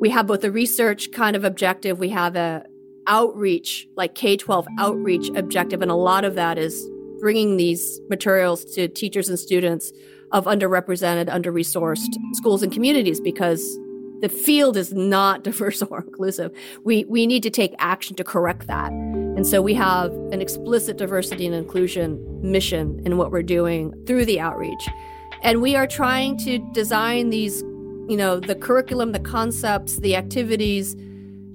We 0.00 0.10
have 0.10 0.26
both 0.26 0.44
a 0.44 0.50
research 0.50 1.10
kind 1.12 1.34
of 1.34 1.44
objective, 1.44 1.98
we 1.98 2.10
have 2.10 2.36
a 2.36 2.64
outreach, 3.06 3.88
like 3.96 4.14
K-12 4.14 4.66
outreach 4.78 5.30
objective, 5.34 5.80
and 5.82 5.90
a 5.90 5.96
lot 5.96 6.24
of 6.24 6.34
that 6.34 6.58
is 6.58 6.88
bringing 7.20 7.56
these 7.56 8.00
materials 8.08 8.64
to 8.64 8.86
teachers 8.86 9.28
and 9.28 9.38
students 9.38 9.92
of 10.30 10.44
underrepresented, 10.44 11.32
under-resourced 11.32 12.14
schools 12.34 12.62
and 12.62 12.70
communities 12.70 13.18
because 13.18 13.78
the 14.20 14.28
field 14.28 14.76
is 14.76 14.92
not 14.92 15.44
diverse 15.48 15.82
or 15.82 16.00
inclusive. 16.00 16.52
We, 16.84 17.04
we 17.04 17.26
need 17.26 17.42
to 17.44 17.50
take 17.50 17.74
action 17.78 18.16
to 18.16 18.24
correct 18.24 18.66
that. 18.66 18.90
And 18.90 19.46
so 19.46 19.62
we 19.62 19.74
have 19.74 20.12
an 20.32 20.40
explicit 20.40 20.96
diversity 20.96 21.46
and 21.46 21.54
inclusion 21.54 22.18
mission 22.42 23.00
in 23.04 23.16
what 23.16 23.30
we're 23.30 23.42
doing 23.42 23.94
through 24.06 24.24
the 24.24 24.40
outreach. 24.40 24.88
And 25.42 25.62
we 25.62 25.76
are 25.76 25.86
trying 25.86 26.36
to 26.38 26.58
design 26.72 27.30
these, 27.30 27.62
you 28.08 28.16
know, 28.16 28.40
the 28.40 28.56
curriculum, 28.56 29.12
the 29.12 29.20
concepts, 29.20 29.98
the 29.98 30.16
activities 30.16 30.96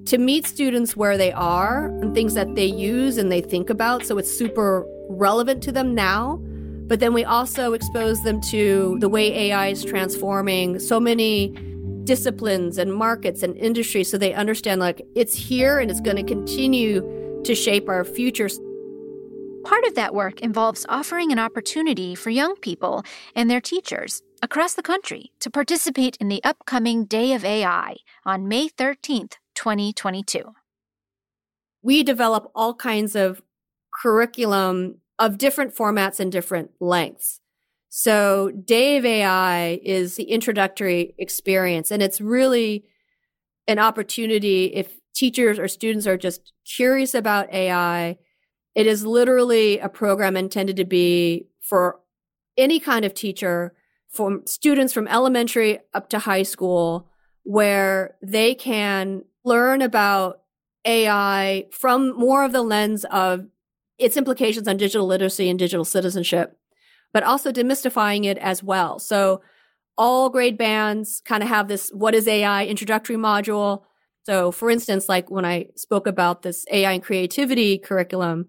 to 0.06 0.18
meet 0.18 0.46
students 0.46 0.96
where 0.96 1.16
they 1.16 1.32
are 1.32 1.86
and 1.86 2.14
things 2.14 2.34
that 2.34 2.54
they 2.54 2.66
use 2.66 3.18
and 3.18 3.30
they 3.30 3.40
think 3.40 3.70
about. 3.70 4.04
So 4.06 4.18
it's 4.18 4.30
super 4.30 4.86
relevant 5.08 5.62
to 5.64 5.72
them 5.72 5.94
now. 5.94 6.40
But 6.86 7.00
then 7.00 7.14
we 7.14 7.24
also 7.24 7.72
expose 7.72 8.22
them 8.22 8.40
to 8.42 8.98
the 9.00 9.08
way 9.08 9.50
AI 9.50 9.68
is 9.68 9.84
transforming 9.84 10.78
so 10.78 11.00
many 11.00 11.54
disciplines 12.04 12.78
and 12.78 12.94
markets 12.94 13.42
and 13.42 13.56
industries 13.56 14.10
so 14.10 14.18
they 14.18 14.34
understand 14.34 14.80
like 14.80 15.02
it's 15.14 15.34
here 15.34 15.78
and 15.78 15.90
it's 15.90 16.00
going 16.00 16.16
to 16.16 16.22
continue 16.22 17.00
to 17.44 17.54
shape 17.54 17.88
our 17.88 18.04
futures. 18.04 18.58
Part 19.64 19.84
of 19.86 19.94
that 19.94 20.14
work 20.14 20.40
involves 20.40 20.84
offering 20.88 21.32
an 21.32 21.38
opportunity 21.38 22.14
for 22.14 22.30
young 22.30 22.56
people 22.56 23.02
and 23.34 23.50
their 23.50 23.60
teachers 23.60 24.22
across 24.42 24.74
the 24.74 24.82
country 24.82 25.32
to 25.40 25.50
participate 25.50 26.18
in 26.20 26.28
the 26.28 26.44
upcoming 26.44 27.06
Day 27.06 27.32
of 27.32 27.44
AI 27.44 27.96
on 28.26 28.46
May 28.46 28.68
13th, 28.68 29.36
2022. 29.54 30.52
We 31.82 32.02
develop 32.02 32.50
all 32.54 32.74
kinds 32.74 33.16
of 33.16 33.42
curriculum 33.94 34.98
of 35.18 35.38
different 35.38 35.74
formats 35.74 36.20
and 36.20 36.30
different 36.30 36.72
lengths. 36.80 37.40
So 37.96 38.50
Day 38.50 38.96
of 38.96 39.04
AI 39.04 39.78
is 39.84 40.16
the 40.16 40.24
introductory 40.24 41.14
experience 41.16 41.92
and 41.92 42.02
it's 42.02 42.20
really 42.20 42.86
an 43.68 43.78
opportunity 43.78 44.64
if 44.74 44.98
teachers 45.14 45.60
or 45.60 45.68
students 45.68 46.04
are 46.04 46.16
just 46.16 46.52
curious 46.66 47.14
about 47.14 47.54
AI. 47.54 48.18
It 48.74 48.88
is 48.88 49.06
literally 49.06 49.78
a 49.78 49.88
program 49.88 50.36
intended 50.36 50.74
to 50.78 50.84
be 50.84 51.46
for 51.60 52.00
any 52.58 52.80
kind 52.80 53.04
of 53.04 53.14
teacher, 53.14 53.74
from 54.10 54.44
students 54.44 54.92
from 54.92 55.06
elementary 55.06 55.78
up 55.94 56.08
to 56.08 56.18
high 56.18 56.42
school, 56.42 57.08
where 57.44 58.16
they 58.20 58.56
can 58.56 59.22
learn 59.44 59.80
about 59.80 60.40
AI 60.84 61.66
from 61.70 62.18
more 62.18 62.42
of 62.42 62.50
the 62.50 62.62
lens 62.62 63.04
of 63.04 63.46
its 63.98 64.16
implications 64.16 64.66
on 64.66 64.78
digital 64.78 65.06
literacy 65.06 65.48
and 65.48 65.60
digital 65.60 65.84
citizenship 65.84 66.58
but 67.14 67.22
also 67.22 67.50
demystifying 67.52 68.26
it 68.26 68.36
as 68.38 68.62
well. 68.62 68.98
So 68.98 69.40
all 69.96 70.28
grade 70.28 70.58
bands 70.58 71.22
kind 71.24 71.42
of 71.42 71.48
have 71.48 71.68
this 71.68 71.88
what 71.90 72.14
is 72.14 72.28
AI 72.28 72.66
introductory 72.66 73.16
module. 73.16 73.84
So 74.24 74.50
for 74.50 74.68
instance, 74.68 75.08
like 75.08 75.30
when 75.30 75.44
I 75.44 75.68
spoke 75.76 76.06
about 76.06 76.42
this 76.42 76.66
AI 76.70 76.92
and 76.92 77.02
creativity 77.02 77.78
curriculum, 77.78 78.48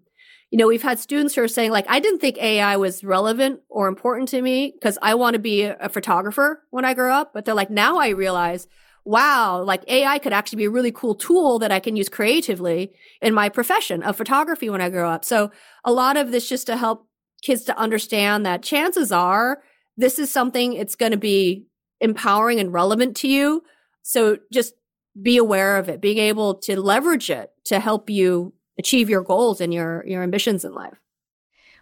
you 0.50 0.58
know, 0.58 0.68
we've 0.68 0.82
had 0.82 1.00
students 1.00 1.36
who 1.36 1.44
are 1.44 1.48
saying 1.48 1.72
like, 1.72 1.86
I 1.88 2.00
didn't 2.00 2.20
think 2.20 2.38
AI 2.38 2.76
was 2.78 3.04
relevant 3.04 3.60
or 3.70 3.88
important 3.88 4.30
to 4.30 4.42
me 4.42 4.74
because 4.74 4.98
I 5.02 5.14
want 5.14 5.36
to 5.36 5.40
be 5.40 5.64
a 5.64 5.90
photographer 5.90 6.64
when 6.72 6.86
I 6.86 6.94
grow 6.96 7.14
up. 7.14 7.34
But 7.34 7.46
they're 7.46 7.54
like, 7.54 7.70
now 7.70 7.98
I 7.98 8.10
realize, 8.10 8.68
wow, 9.04 9.62
like 9.62 9.84
AI 9.88 10.18
could 10.18 10.34
actually 10.34 10.58
be 10.58 10.66
a 10.66 10.72
really 10.72 10.92
cool 10.92 11.14
tool 11.14 11.60
that 11.60 11.72
I 11.72 11.80
can 11.80 11.96
use 11.96 12.10
creatively 12.10 12.94
in 13.22 13.34
my 13.34 13.50
profession 13.50 14.02
of 14.02 14.18
photography 14.18 14.70
when 14.70 14.82
I 14.82 14.90
grow 14.90 15.10
up. 15.10 15.24
So 15.24 15.52
a 15.84 15.92
lot 15.92 16.18
of 16.18 16.32
this 16.32 16.50
just 16.50 16.66
to 16.68 16.78
help 16.78 17.08
kids 17.46 17.64
to 17.66 17.78
understand 17.78 18.46
that 18.46 18.64
chances 18.64 19.12
are 19.12 19.62
this 19.98 20.18
is 20.18 20.32
something 20.32 20.74
it's 20.74 20.96
going 20.96 21.12
to 21.12 21.18
be 21.18 21.68
empowering 22.02 22.60
and 22.60 22.74
relevant 22.74 23.16
to 23.18 23.28
you. 23.28 23.64
So 24.02 24.40
just 24.52 24.74
be 25.22 25.38
aware 25.38 25.78
of 25.78 25.88
it, 25.88 26.02
being 26.02 26.18
able 26.18 26.56
to 26.56 26.82
leverage 26.82 27.30
it 27.30 27.52
to 27.66 27.80
help 27.80 28.10
you 28.10 28.54
achieve 28.78 29.10
your 29.10 29.24
goals 29.24 29.62
and 29.62 29.74
your, 29.74 30.04
your 30.06 30.24
ambitions 30.24 30.66
in 30.66 30.74
life. 30.74 31.00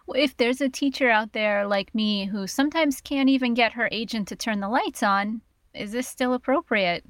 Well, 0.06 0.22
if 0.22 0.36
there's 0.36 0.60
a 0.60 0.68
teacher 0.68 1.08
out 1.08 1.32
there 1.32 1.66
like 1.66 1.94
me 1.94 2.26
who 2.26 2.46
sometimes 2.46 3.00
can't 3.00 3.30
even 3.30 3.54
get 3.54 3.72
her 3.72 3.88
agent 3.90 4.28
to 4.28 4.36
turn 4.36 4.60
the 4.60 4.68
lights 4.68 5.02
on, 5.02 5.40
is 5.72 5.92
this 5.92 6.06
still 6.06 6.34
appropriate? 6.34 7.04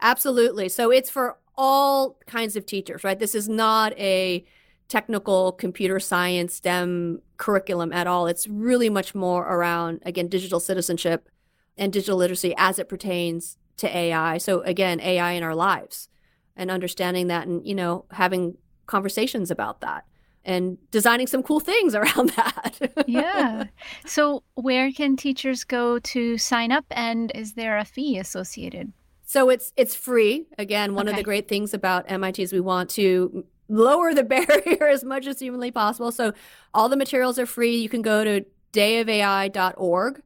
Absolutely. 0.00 0.68
So 0.68 0.92
it's 0.92 1.10
for 1.10 1.38
all 1.56 2.18
kinds 2.26 2.54
of 2.54 2.66
teachers, 2.66 3.02
right? 3.02 3.18
This 3.18 3.34
is 3.34 3.48
not 3.48 3.98
a 3.98 4.44
technical 4.88 5.52
computer 5.52 6.00
science 6.00 6.54
STEM 6.54 7.20
curriculum 7.36 7.92
at 7.92 8.06
all. 8.06 8.26
It's 8.26 8.48
really 8.48 8.90
much 8.90 9.14
more 9.14 9.42
around, 9.46 10.02
again, 10.04 10.28
digital 10.28 10.60
citizenship 10.60 11.28
and 11.76 11.92
digital 11.92 12.16
literacy 12.16 12.54
as 12.56 12.78
it 12.78 12.88
pertains 12.88 13.58
to 13.76 13.96
AI. 13.96 14.38
So 14.38 14.62
again, 14.62 15.00
AI 15.00 15.32
in 15.32 15.42
our 15.42 15.54
lives 15.54 16.08
and 16.56 16.70
understanding 16.70 17.28
that 17.28 17.46
and, 17.46 17.64
you 17.66 17.74
know, 17.74 18.06
having 18.10 18.56
conversations 18.86 19.50
about 19.50 19.80
that 19.82 20.04
and 20.44 20.78
designing 20.90 21.26
some 21.26 21.42
cool 21.42 21.60
things 21.60 21.94
around 21.94 22.30
that. 22.30 23.04
yeah. 23.06 23.64
So, 24.06 24.42
where 24.54 24.90
can 24.90 25.16
teachers 25.16 25.64
go 25.64 25.98
to 25.98 26.38
sign 26.38 26.72
up 26.72 26.86
and 26.90 27.30
is 27.34 27.52
there 27.52 27.76
a 27.76 27.84
fee 27.84 28.18
associated? 28.18 28.92
So 29.24 29.50
it's 29.50 29.74
it's 29.76 29.94
free. 29.94 30.46
Again, 30.56 30.94
one 30.94 31.06
okay. 31.06 31.12
of 31.12 31.16
the 31.18 31.22
great 31.22 31.48
things 31.48 31.74
about 31.74 32.06
MIT 32.08 32.42
is 32.42 32.50
we 32.50 32.60
want 32.60 32.88
to 32.90 33.44
lower 33.68 34.14
the 34.14 34.24
barrier 34.24 34.86
as 34.86 35.04
much 35.04 35.26
as 35.26 35.38
humanly 35.38 35.70
possible. 35.70 36.10
So 36.12 36.32
all 36.74 36.88
the 36.88 36.96
materials 36.96 37.38
are 37.38 37.46
free. 37.46 37.76
You 37.76 37.88
can 37.88 38.02
go 38.02 38.24
to 38.24 38.44
dayofai.org. 38.72 40.22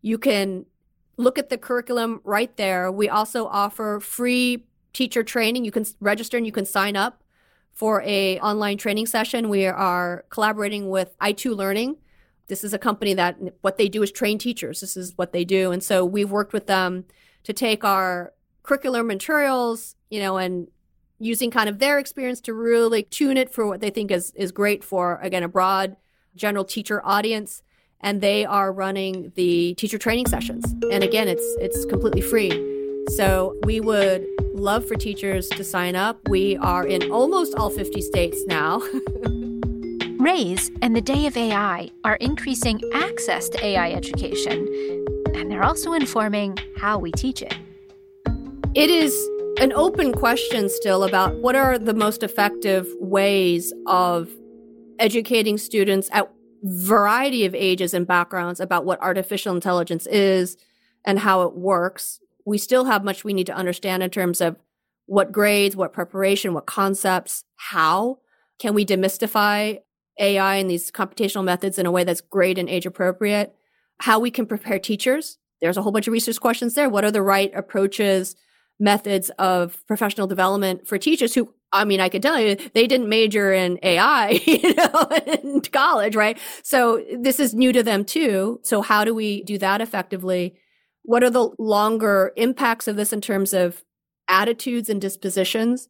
You 0.00 0.18
can 0.18 0.66
look 1.16 1.38
at 1.38 1.48
the 1.48 1.58
curriculum 1.58 2.20
right 2.24 2.54
there. 2.56 2.90
We 2.90 3.08
also 3.08 3.46
offer 3.46 4.00
free 4.00 4.64
teacher 4.92 5.22
training. 5.22 5.64
You 5.64 5.70
can 5.70 5.86
register 6.00 6.36
and 6.36 6.46
you 6.46 6.52
can 6.52 6.66
sign 6.66 6.96
up 6.96 7.22
for 7.72 8.02
a 8.02 8.38
online 8.40 8.76
training 8.76 9.06
session. 9.06 9.48
We 9.48 9.66
are 9.66 10.24
collaborating 10.28 10.90
with 10.90 11.16
i2 11.18 11.56
Learning. 11.56 11.96
This 12.48 12.64
is 12.64 12.74
a 12.74 12.78
company 12.78 13.14
that 13.14 13.38
what 13.62 13.78
they 13.78 13.88
do 13.88 14.02
is 14.02 14.12
train 14.12 14.36
teachers. 14.36 14.80
This 14.80 14.96
is 14.96 15.14
what 15.16 15.32
they 15.32 15.44
do. 15.44 15.72
And 15.72 15.82
so 15.82 16.04
we've 16.04 16.30
worked 16.30 16.52
with 16.52 16.66
them 16.66 17.04
to 17.44 17.52
take 17.52 17.84
our 17.84 18.34
curricular 18.62 19.04
materials, 19.06 19.96
you 20.10 20.20
know, 20.20 20.36
and 20.36 20.68
using 21.22 21.52
kind 21.52 21.68
of 21.68 21.78
their 21.78 21.98
experience 21.98 22.40
to 22.40 22.52
really 22.52 23.04
tune 23.04 23.36
it 23.36 23.48
for 23.48 23.66
what 23.66 23.80
they 23.80 23.90
think 23.90 24.10
is 24.10 24.32
is 24.34 24.50
great 24.50 24.82
for 24.82 25.18
again 25.22 25.42
a 25.42 25.48
broad 25.48 25.96
general 26.34 26.64
teacher 26.64 27.00
audience. 27.04 27.62
And 28.04 28.20
they 28.20 28.44
are 28.44 28.72
running 28.72 29.30
the 29.36 29.74
teacher 29.74 29.96
training 29.96 30.26
sessions. 30.26 30.64
And 30.90 31.04
again 31.04 31.28
it's 31.28 31.46
it's 31.60 31.84
completely 31.84 32.20
free. 32.20 32.50
So 33.16 33.56
we 33.64 33.80
would 33.80 34.26
love 34.52 34.86
for 34.86 34.96
teachers 34.96 35.48
to 35.50 35.62
sign 35.62 35.94
up. 35.94 36.18
We 36.28 36.56
are 36.56 36.84
in 36.86 37.10
almost 37.12 37.54
all 37.54 37.70
50 37.70 38.00
states 38.00 38.44
now. 38.46 38.80
Raise 40.18 40.70
and 40.82 40.94
the 40.94 41.00
Day 41.00 41.26
of 41.26 41.36
AI 41.36 41.90
are 42.04 42.14
increasing 42.16 42.80
access 42.94 43.48
to 43.48 43.64
AI 43.64 43.90
education, 43.90 44.68
and 45.34 45.50
they're 45.50 45.64
also 45.64 45.94
informing 45.94 46.56
how 46.76 46.96
we 46.96 47.10
teach 47.10 47.42
it. 47.42 47.56
It 48.74 48.88
is 48.88 49.12
an 49.58 49.72
open 49.74 50.12
question 50.12 50.68
still 50.68 51.04
about 51.04 51.36
what 51.36 51.54
are 51.54 51.78
the 51.78 51.94
most 51.94 52.22
effective 52.22 52.88
ways 52.98 53.72
of 53.86 54.30
educating 54.98 55.58
students 55.58 56.08
at 56.12 56.30
variety 56.62 57.44
of 57.44 57.54
ages 57.54 57.92
and 57.92 58.06
backgrounds 58.06 58.60
about 58.60 58.84
what 58.84 59.00
artificial 59.00 59.54
intelligence 59.54 60.06
is 60.06 60.56
and 61.04 61.18
how 61.18 61.42
it 61.42 61.54
works. 61.54 62.20
We 62.44 62.58
still 62.58 62.86
have 62.86 63.04
much 63.04 63.24
we 63.24 63.34
need 63.34 63.46
to 63.46 63.54
understand 63.54 64.02
in 64.02 64.10
terms 64.10 64.40
of 64.40 64.56
what 65.06 65.32
grades, 65.32 65.76
what 65.76 65.92
preparation, 65.92 66.54
what 66.54 66.66
concepts, 66.66 67.44
how 67.56 68.18
can 68.58 68.74
we 68.74 68.86
demystify 68.86 69.80
AI 70.18 70.56
and 70.56 70.70
these 70.70 70.90
computational 70.90 71.44
methods 71.44 71.78
in 71.78 71.86
a 71.86 71.90
way 71.90 72.04
that's 72.04 72.20
great 72.20 72.58
and 72.58 72.68
age 72.68 72.86
appropriate, 72.86 73.54
how 73.98 74.18
we 74.18 74.30
can 74.30 74.46
prepare 74.46 74.78
teachers. 74.78 75.38
There's 75.60 75.76
a 75.76 75.82
whole 75.82 75.92
bunch 75.92 76.06
of 76.06 76.12
research 76.12 76.40
questions 76.40 76.74
there. 76.74 76.88
What 76.88 77.04
are 77.04 77.10
the 77.10 77.22
right 77.22 77.52
approaches 77.54 78.36
methods 78.82 79.30
of 79.38 79.86
professional 79.86 80.26
development 80.26 80.86
for 80.86 80.98
teachers 80.98 81.34
who 81.34 81.54
I 81.74 81.86
mean, 81.86 82.00
I 82.00 82.10
can 82.10 82.20
tell 82.20 82.38
you 82.38 82.56
they 82.74 82.86
didn't 82.86 83.08
major 83.08 83.50
in 83.50 83.78
AI, 83.82 84.30
you 84.46 84.74
know, 84.74 85.08
in 85.42 85.62
college, 85.62 86.14
right? 86.14 86.38
So 86.62 87.02
this 87.18 87.40
is 87.40 87.54
new 87.54 87.72
to 87.72 87.82
them 87.82 88.04
too. 88.04 88.60
So 88.62 88.82
how 88.82 89.04
do 89.04 89.14
we 89.14 89.42
do 89.44 89.56
that 89.56 89.80
effectively? 89.80 90.54
What 91.02 91.24
are 91.24 91.30
the 91.30 91.48
longer 91.58 92.32
impacts 92.36 92.88
of 92.88 92.96
this 92.96 93.12
in 93.12 93.22
terms 93.22 93.54
of 93.54 93.84
attitudes 94.28 94.90
and 94.90 95.00
dispositions 95.00 95.88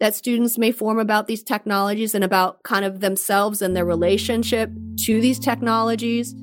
that 0.00 0.14
students 0.14 0.58
may 0.58 0.70
form 0.70 0.98
about 0.98 1.28
these 1.28 1.42
technologies 1.42 2.14
and 2.14 2.24
about 2.24 2.62
kind 2.62 2.84
of 2.84 3.00
themselves 3.00 3.62
and 3.62 3.74
their 3.74 3.86
relationship 3.86 4.70
to 5.04 5.20
these 5.20 5.38
technologies? 5.38 6.34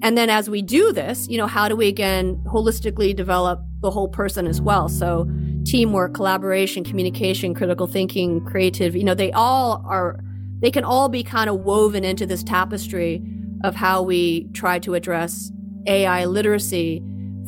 And 0.00 0.16
then 0.16 0.30
as 0.30 0.48
we 0.48 0.62
do 0.62 0.92
this, 0.92 1.28
you 1.28 1.36
know, 1.36 1.46
how 1.46 1.68
do 1.68 1.76
we 1.76 1.88
again 1.88 2.42
holistically 2.46 3.14
develop 3.14 3.60
the 3.80 3.90
whole 3.90 4.08
person 4.08 4.46
as 4.46 4.60
well? 4.60 4.88
So 4.88 5.28
teamwork, 5.68 6.14
collaboration, 6.14 6.82
communication, 6.82 7.54
critical 7.54 7.86
thinking, 7.86 8.42
creative, 8.44 8.96
you 8.96 9.04
know, 9.04 9.14
they 9.14 9.30
all 9.32 9.84
are, 9.86 10.18
they 10.60 10.70
can 10.70 10.82
all 10.82 11.10
be 11.10 11.22
kind 11.22 11.50
of 11.50 11.60
woven 11.60 12.04
into 12.04 12.24
this 12.24 12.42
tapestry 12.42 13.22
of 13.64 13.74
how 13.74 14.02
we 14.02 14.44
try 14.54 14.78
to 14.78 14.94
address 14.94 15.52
AI 15.86 16.24
literacy 16.24 17.02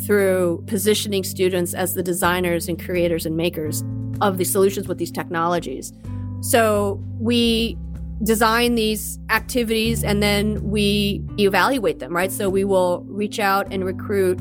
through 0.06 0.62
positioning 0.66 1.24
students 1.24 1.72
as 1.72 1.94
the 1.94 2.02
designers 2.02 2.68
and 2.68 2.82
creators 2.82 3.24
and 3.24 3.36
makers 3.36 3.82
of 4.20 4.36
the 4.36 4.44
solutions 4.44 4.86
with 4.86 4.98
these 4.98 5.10
technologies. 5.10 5.92
So 6.42 7.02
we 7.18 7.78
design 8.22 8.74
these 8.74 9.18
activities 9.30 10.04
and 10.04 10.22
then 10.22 10.62
we 10.70 11.24
evaluate 11.38 12.00
them, 12.00 12.14
right? 12.14 12.30
So 12.30 12.50
we 12.50 12.64
will 12.64 13.02
reach 13.08 13.38
out 13.38 13.72
and 13.72 13.82
recruit 13.82 14.38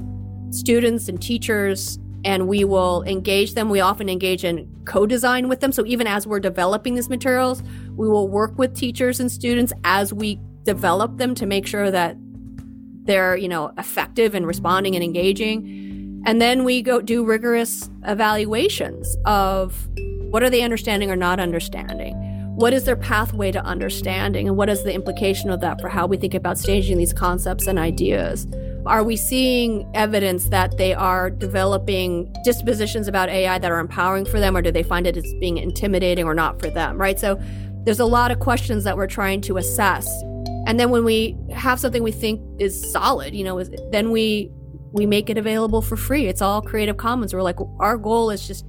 students 0.52 1.08
and 1.08 1.22
teachers 1.22 1.98
and 2.26 2.48
we 2.48 2.64
will 2.64 3.04
engage 3.04 3.54
them. 3.54 3.70
We 3.70 3.80
often 3.80 4.10
engage 4.10 4.44
in 4.44 4.70
co 4.86 5.06
design 5.06 5.48
with 5.48 5.62
them. 5.62 5.72
So 5.72 5.86
even 5.86 6.08
as 6.08 6.28
we're 6.28 6.40
developing 6.40 6.96
these 6.96 7.10
materials, 7.10 7.64
we 7.96 8.08
will 8.08 8.28
work 8.28 8.58
with 8.58 8.76
teachers 8.76 9.20
and 9.20 9.32
students 9.32 9.74
as 9.84 10.14
we 10.14 10.40
develop 10.64 11.18
them 11.18 11.36
to 11.36 11.46
make 11.46 11.66
sure 11.66 11.90
that 11.92 12.16
they're, 13.04 13.36
you 13.36 13.48
know, 13.48 13.72
effective 13.78 14.36
and 14.36 14.46
responding 14.46 14.96
and 14.96 15.04
engaging. 15.04 16.22
And 16.26 16.42
then 16.42 16.64
we 16.64 16.82
go 16.82 17.02
do 17.02 17.24
rigorous 17.24 17.90
evaluations 18.06 19.16
of 19.26 19.88
what 20.30 20.44
are 20.44 20.50
they 20.50 20.62
understanding 20.62 21.10
or 21.10 21.16
not 21.16 21.40
understanding? 21.40 22.16
What 22.56 22.74
is 22.74 22.84
their 22.84 22.98
pathway 22.98 23.52
to 23.54 23.64
understanding? 23.64 24.48
And 24.48 24.58
what 24.58 24.70
is 24.70 24.84
the 24.84 24.94
implication 24.94 25.50
of 25.50 25.62
that 25.62 25.80
for 25.80 25.88
how 25.88 26.06
we 26.06 26.18
think 26.18 26.34
about 26.34 26.58
staging 26.58 26.98
these 26.98 27.14
concepts 27.14 27.68
and 27.68 27.80
ideas? 27.80 28.46
Are 28.86 29.04
we 29.04 29.16
seeing 29.16 29.90
evidence 29.94 30.46
that 30.46 30.78
they 30.78 30.94
are 30.94 31.30
developing 31.30 32.34
dispositions 32.44 33.08
about 33.08 33.30
AI 33.30 33.60
that 33.60 33.72
are 33.72 33.80
empowering 33.80 34.26
for 34.26 34.40
them, 34.40 34.56
or 34.56 34.62
do 34.62 34.72
they 34.72 34.84
find 34.84 35.06
it 35.06 35.18
as 35.18 35.34
being 35.40 35.58
intimidating 35.58 36.26
or 36.26 36.34
not 36.34 36.60
for 36.60 36.70
them, 36.70 36.98
right? 36.98 37.20
So 37.20 37.40
there's 37.84 38.00
a 38.00 38.06
lot 38.06 38.32
of 38.32 38.40
questions 38.40 38.84
that 38.86 38.98
we're 38.98 39.08
trying 39.08 39.42
to 39.42 39.58
assess. 39.58 40.08
And 40.68 40.80
then 40.80 40.90
when 40.92 41.04
we 41.04 41.38
have 41.54 41.80
something 41.80 42.04
we 42.04 42.12
think 42.12 42.42
is 42.60 42.92
solid, 42.92 43.34
you 43.34 43.44
know, 43.44 43.64
then 43.92 44.12
we 44.12 44.52
we 44.92 45.06
make 45.06 45.30
it 45.30 45.38
available 45.38 45.82
for 45.82 45.96
free. 45.96 46.26
It's 46.26 46.42
all 46.42 46.62
Creative 46.62 46.98
Commons. 46.98 47.34
We're 47.34 47.44
like, 47.44 47.58
our 47.80 47.98
goal 47.98 48.32
is 48.32 48.48
just 48.48 48.66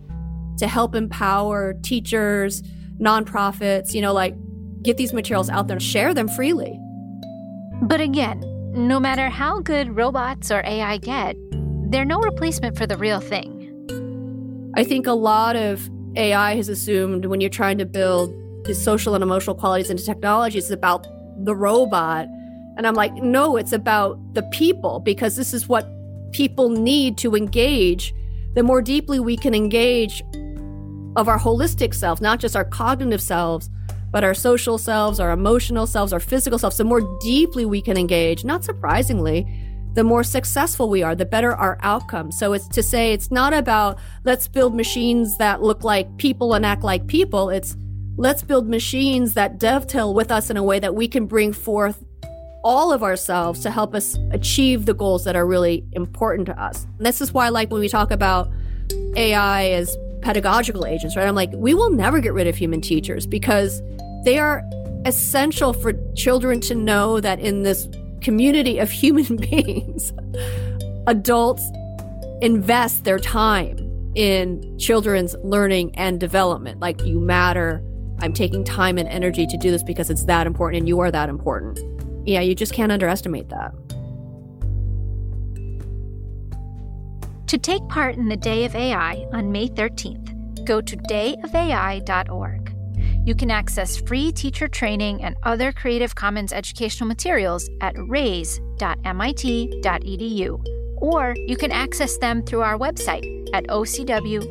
to 0.58 0.68
help 0.68 0.94
empower 0.94 1.74
teachers, 1.82 2.62
nonprofits, 3.00 3.94
you 3.94 4.02
know, 4.02 4.12
like 4.12 4.34
get 4.82 4.96
these 4.96 5.12
materials 5.12 5.48
out 5.48 5.66
there 5.66 5.76
and 5.76 5.82
share 5.82 6.12
them 6.12 6.28
freely. 6.28 6.78
But 7.82 8.00
again, 8.00 8.42
no 8.72 9.00
matter 9.00 9.28
how 9.28 9.60
good 9.60 9.96
robots 9.96 10.50
or 10.50 10.62
AI 10.64 10.98
get, 10.98 11.36
they're 11.90 12.04
no 12.04 12.20
replacement 12.20 12.76
for 12.78 12.86
the 12.86 12.96
real 12.96 13.20
thing. 13.20 13.56
I 14.76 14.84
think 14.84 15.06
a 15.06 15.12
lot 15.12 15.56
of 15.56 15.90
AI 16.16 16.54
has 16.54 16.68
assumed 16.68 17.26
when 17.26 17.40
you're 17.40 17.50
trying 17.50 17.78
to 17.78 17.86
build 17.86 18.32
social 18.72 19.14
and 19.14 19.24
emotional 19.24 19.56
qualities 19.56 19.90
into 19.90 20.04
technology, 20.04 20.58
it's 20.58 20.70
about 20.70 21.06
the 21.44 21.54
robot. 21.56 22.26
And 22.76 22.86
I'm 22.86 22.94
like, 22.94 23.12
no, 23.14 23.56
it's 23.56 23.72
about 23.72 24.18
the 24.34 24.42
people 24.44 25.00
because 25.00 25.34
this 25.34 25.52
is 25.52 25.68
what 25.68 25.88
people 26.32 26.68
need 26.70 27.18
to 27.18 27.34
engage. 27.34 28.14
The 28.54 28.62
more 28.62 28.80
deeply 28.80 29.18
we 29.18 29.36
can 29.36 29.54
engage 29.54 30.22
of 31.16 31.28
our 31.28 31.38
holistic 31.38 31.94
selves, 31.94 32.20
not 32.20 32.38
just 32.38 32.54
our 32.54 32.64
cognitive 32.64 33.20
selves, 33.20 33.68
but 34.10 34.24
our 34.24 34.34
social 34.34 34.78
selves, 34.78 35.20
our 35.20 35.30
emotional 35.30 35.86
selves, 35.86 36.12
our 36.12 36.20
physical 36.20 36.58
selves, 36.58 36.76
the 36.76 36.84
more 36.84 37.02
deeply 37.20 37.64
we 37.64 37.80
can 37.80 37.96
engage, 37.96 38.44
not 38.44 38.64
surprisingly, 38.64 39.46
the 39.94 40.04
more 40.04 40.22
successful 40.22 40.88
we 40.88 41.02
are, 41.02 41.14
the 41.14 41.26
better 41.26 41.54
our 41.54 41.78
outcome. 41.82 42.30
So 42.30 42.52
it's 42.52 42.68
to 42.68 42.82
say 42.82 43.12
it's 43.12 43.30
not 43.30 43.52
about 43.52 43.98
let's 44.24 44.46
build 44.46 44.74
machines 44.74 45.36
that 45.38 45.62
look 45.62 45.82
like 45.82 46.16
people 46.16 46.54
and 46.54 46.64
act 46.64 46.82
like 46.82 47.06
people. 47.06 47.50
It's 47.50 47.76
let's 48.16 48.42
build 48.42 48.68
machines 48.68 49.34
that 49.34 49.58
dovetail 49.58 50.14
with 50.14 50.30
us 50.30 50.50
in 50.50 50.56
a 50.56 50.62
way 50.62 50.78
that 50.78 50.94
we 50.94 51.08
can 51.08 51.26
bring 51.26 51.52
forth 51.52 52.04
all 52.62 52.92
of 52.92 53.02
ourselves 53.02 53.60
to 53.60 53.70
help 53.70 53.94
us 53.94 54.18
achieve 54.32 54.86
the 54.86 54.94
goals 54.94 55.24
that 55.24 55.34
are 55.34 55.46
really 55.46 55.84
important 55.92 56.46
to 56.46 56.62
us. 56.62 56.86
And 56.98 57.06
this 57.06 57.20
is 57.20 57.32
why, 57.32 57.46
I 57.46 57.48
like, 57.48 57.70
when 57.70 57.80
we 57.80 57.88
talk 57.88 58.10
about 58.10 58.52
AI 59.16 59.70
as 59.70 59.96
pedagogical 60.20 60.84
agents, 60.84 61.16
right? 61.16 61.26
I'm 61.26 61.34
like, 61.34 61.50
we 61.54 61.74
will 61.74 61.90
never 61.90 62.20
get 62.20 62.34
rid 62.34 62.46
of 62.46 62.56
human 62.56 62.80
teachers 62.80 63.26
because 63.26 63.80
they 64.24 64.38
are 64.38 64.62
essential 65.06 65.72
for 65.72 65.92
children 66.14 66.60
to 66.60 66.74
know 66.74 67.20
that 67.20 67.40
in 67.40 67.62
this 67.62 67.88
community 68.20 68.78
of 68.78 68.90
human 69.02 69.36
beings, 69.36 70.12
adults 71.06 71.68
invest 72.42 73.04
their 73.04 73.18
time 73.18 73.78
in 74.14 74.78
children's 74.78 75.36
learning 75.42 75.94
and 75.94 76.18
development. 76.18 76.80
Like, 76.80 77.02
you 77.04 77.20
matter. 77.20 77.82
I'm 78.22 78.32
taking 78.32 78.64
time 78.64 78.98
and 78.98 79.08
energy 79.08 79.46
to 79.46 79.56
do 79.56 79.70
this 79.70 79.82
because 79.82 80.10
it's 80.10 80.24
that 80.24 80.46
important 80.46 80.80
and 80.80 80.88
you 80.88 81.00
are 81.00 81.10
that 81.10 81.28
important. 81.28 81.78
Yeah, 82.28 82.40
you 82.40 82.54
just 82.54 82.74
can't 82.74 82.92
underestimate 82.92 83.48
that. 83.48 83.72
To 87.46 87.58
take 87.58 87.86
part 87.88 88.16
in 88.16 88.28
the 88.28 88.36
Day 88.36 88.64
of 88.64 88.76
AI 88.76 89.26
on 89.32 89.50
May 89.50 89.68
13th, 89.68 90.64
go 90.66 90.80
to 90.80 90.96
dayofai.org. 90.96 92.59
You 93.24 93.34
can 93.34 93.50
access 93.50 93.98
free 93.98 94.32
teacher 94.32 94.66
training 94.66 95.22
and 95.22 95.36
other 95.42 95.72
Creative 95.72 96.14
Commons 96.14 96.52
educational 96.52 97.06
materials 97.06 97.68
at 97.80 97.94
raise.mit.edu, 97.96 98.64
or 100.96 101.34
you 101.36 101.56
can 101.56 101.70
access 101.70 102.16
them 102.16 102.42
through 102.42 102.62
our 102.62 102.78
website 102.78 103.48
at 103.52 103.64
ocw.mit.edu. 103.66 104.50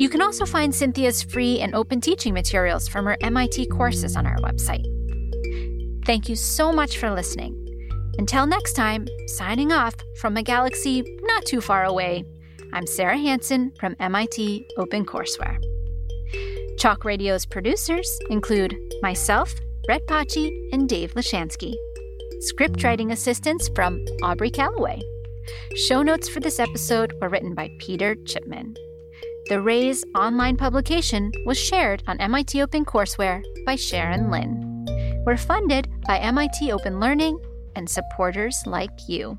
You 0.00 0.08
can 0.08 0.22
also 0.22 0.46
find 0.46 0.74
Cynthia's 0.74 1.22
free 1.22 1.60
and 1.60 1.74
open 1.74 2.00
teaching 2.00 2.32
materials 2.32 2.88
from 2.88 3.04
her 3.04 3.16
MIT 3.20 3.66
courses 3.66 4.16
on 4.16 4.26
our 4.26 4.36
website. 4.36 4.86
Thank 6.06 6.28
you 6.28 6.36
so 6.36 6.72
much 6.72 6.98
for 6.98 7.10
listening. 7.10 7.54
Until 8.16 8.46
next 8.46 8.72
time, 8.72 9.06
signing 9.26 9.72
off 9.72 9.94
from 10.20 10.36
a 10.36 10.42
galaxy 10.42 11.04
not 11.22 11.44
too 11.44 11.60
far 11.60 11.84
away, 11.84 12.24
I'm 12.72 12.86
Sarah 12.86 13.16
Hansen 13.16 13.72
from 13.80 13.96
MIT 13.98 14.66
OpenCourseWare. 14.76 15.58
Chalk 16.78 17.04
Radio's 17.04 17.46
producers 17.46 18.18
include 18.28 18.76
myself, 19.00 19.54
Brett 19.86 20.06
Paci, 20.06 20.68
and 20.72 20.88
Dave 20.88 21.14
Lishansky. 21.14 21.74
Script 22.40 22.84
writing 22.84 23.10
assistance 23.10 23.70
from 23.74 24.04
Aubrey 24.22 24.50
Calloway. 24.50 25.00
Show 25.76 26.02
notes 26.02 26.28
for 26.28 26.40
this 26.40 26.60
episode 26.60 27.14
were 27.20 27.30
written 27.30 27.54
by 27.54 27.70
Peter 27.78 28.14
Chipman. 28.26 28.74
The 29.48 29.62
Raise 29.62 30.04
online 30.14 30.58
publication 30.58 31.32
was 31.46 31.58
shared 31.58 32.02
on 32.06 32.20
MIT 32.20 32.58
OpenCourseWare 32.58 33.42
by 33.64 33.76
Sharon 33.76 34.30
Lin. 34.30 34.84
We're 35.24 35.38
funded 35.38 35.88
by 36.06 36.18
MIT 36.18 36.70
Open 36.70 37.00
Learning 37.00 37.38
and 37.76 37.88
supporters 37.88 38.62
like 38.66 38.90
you. 39.08 39.38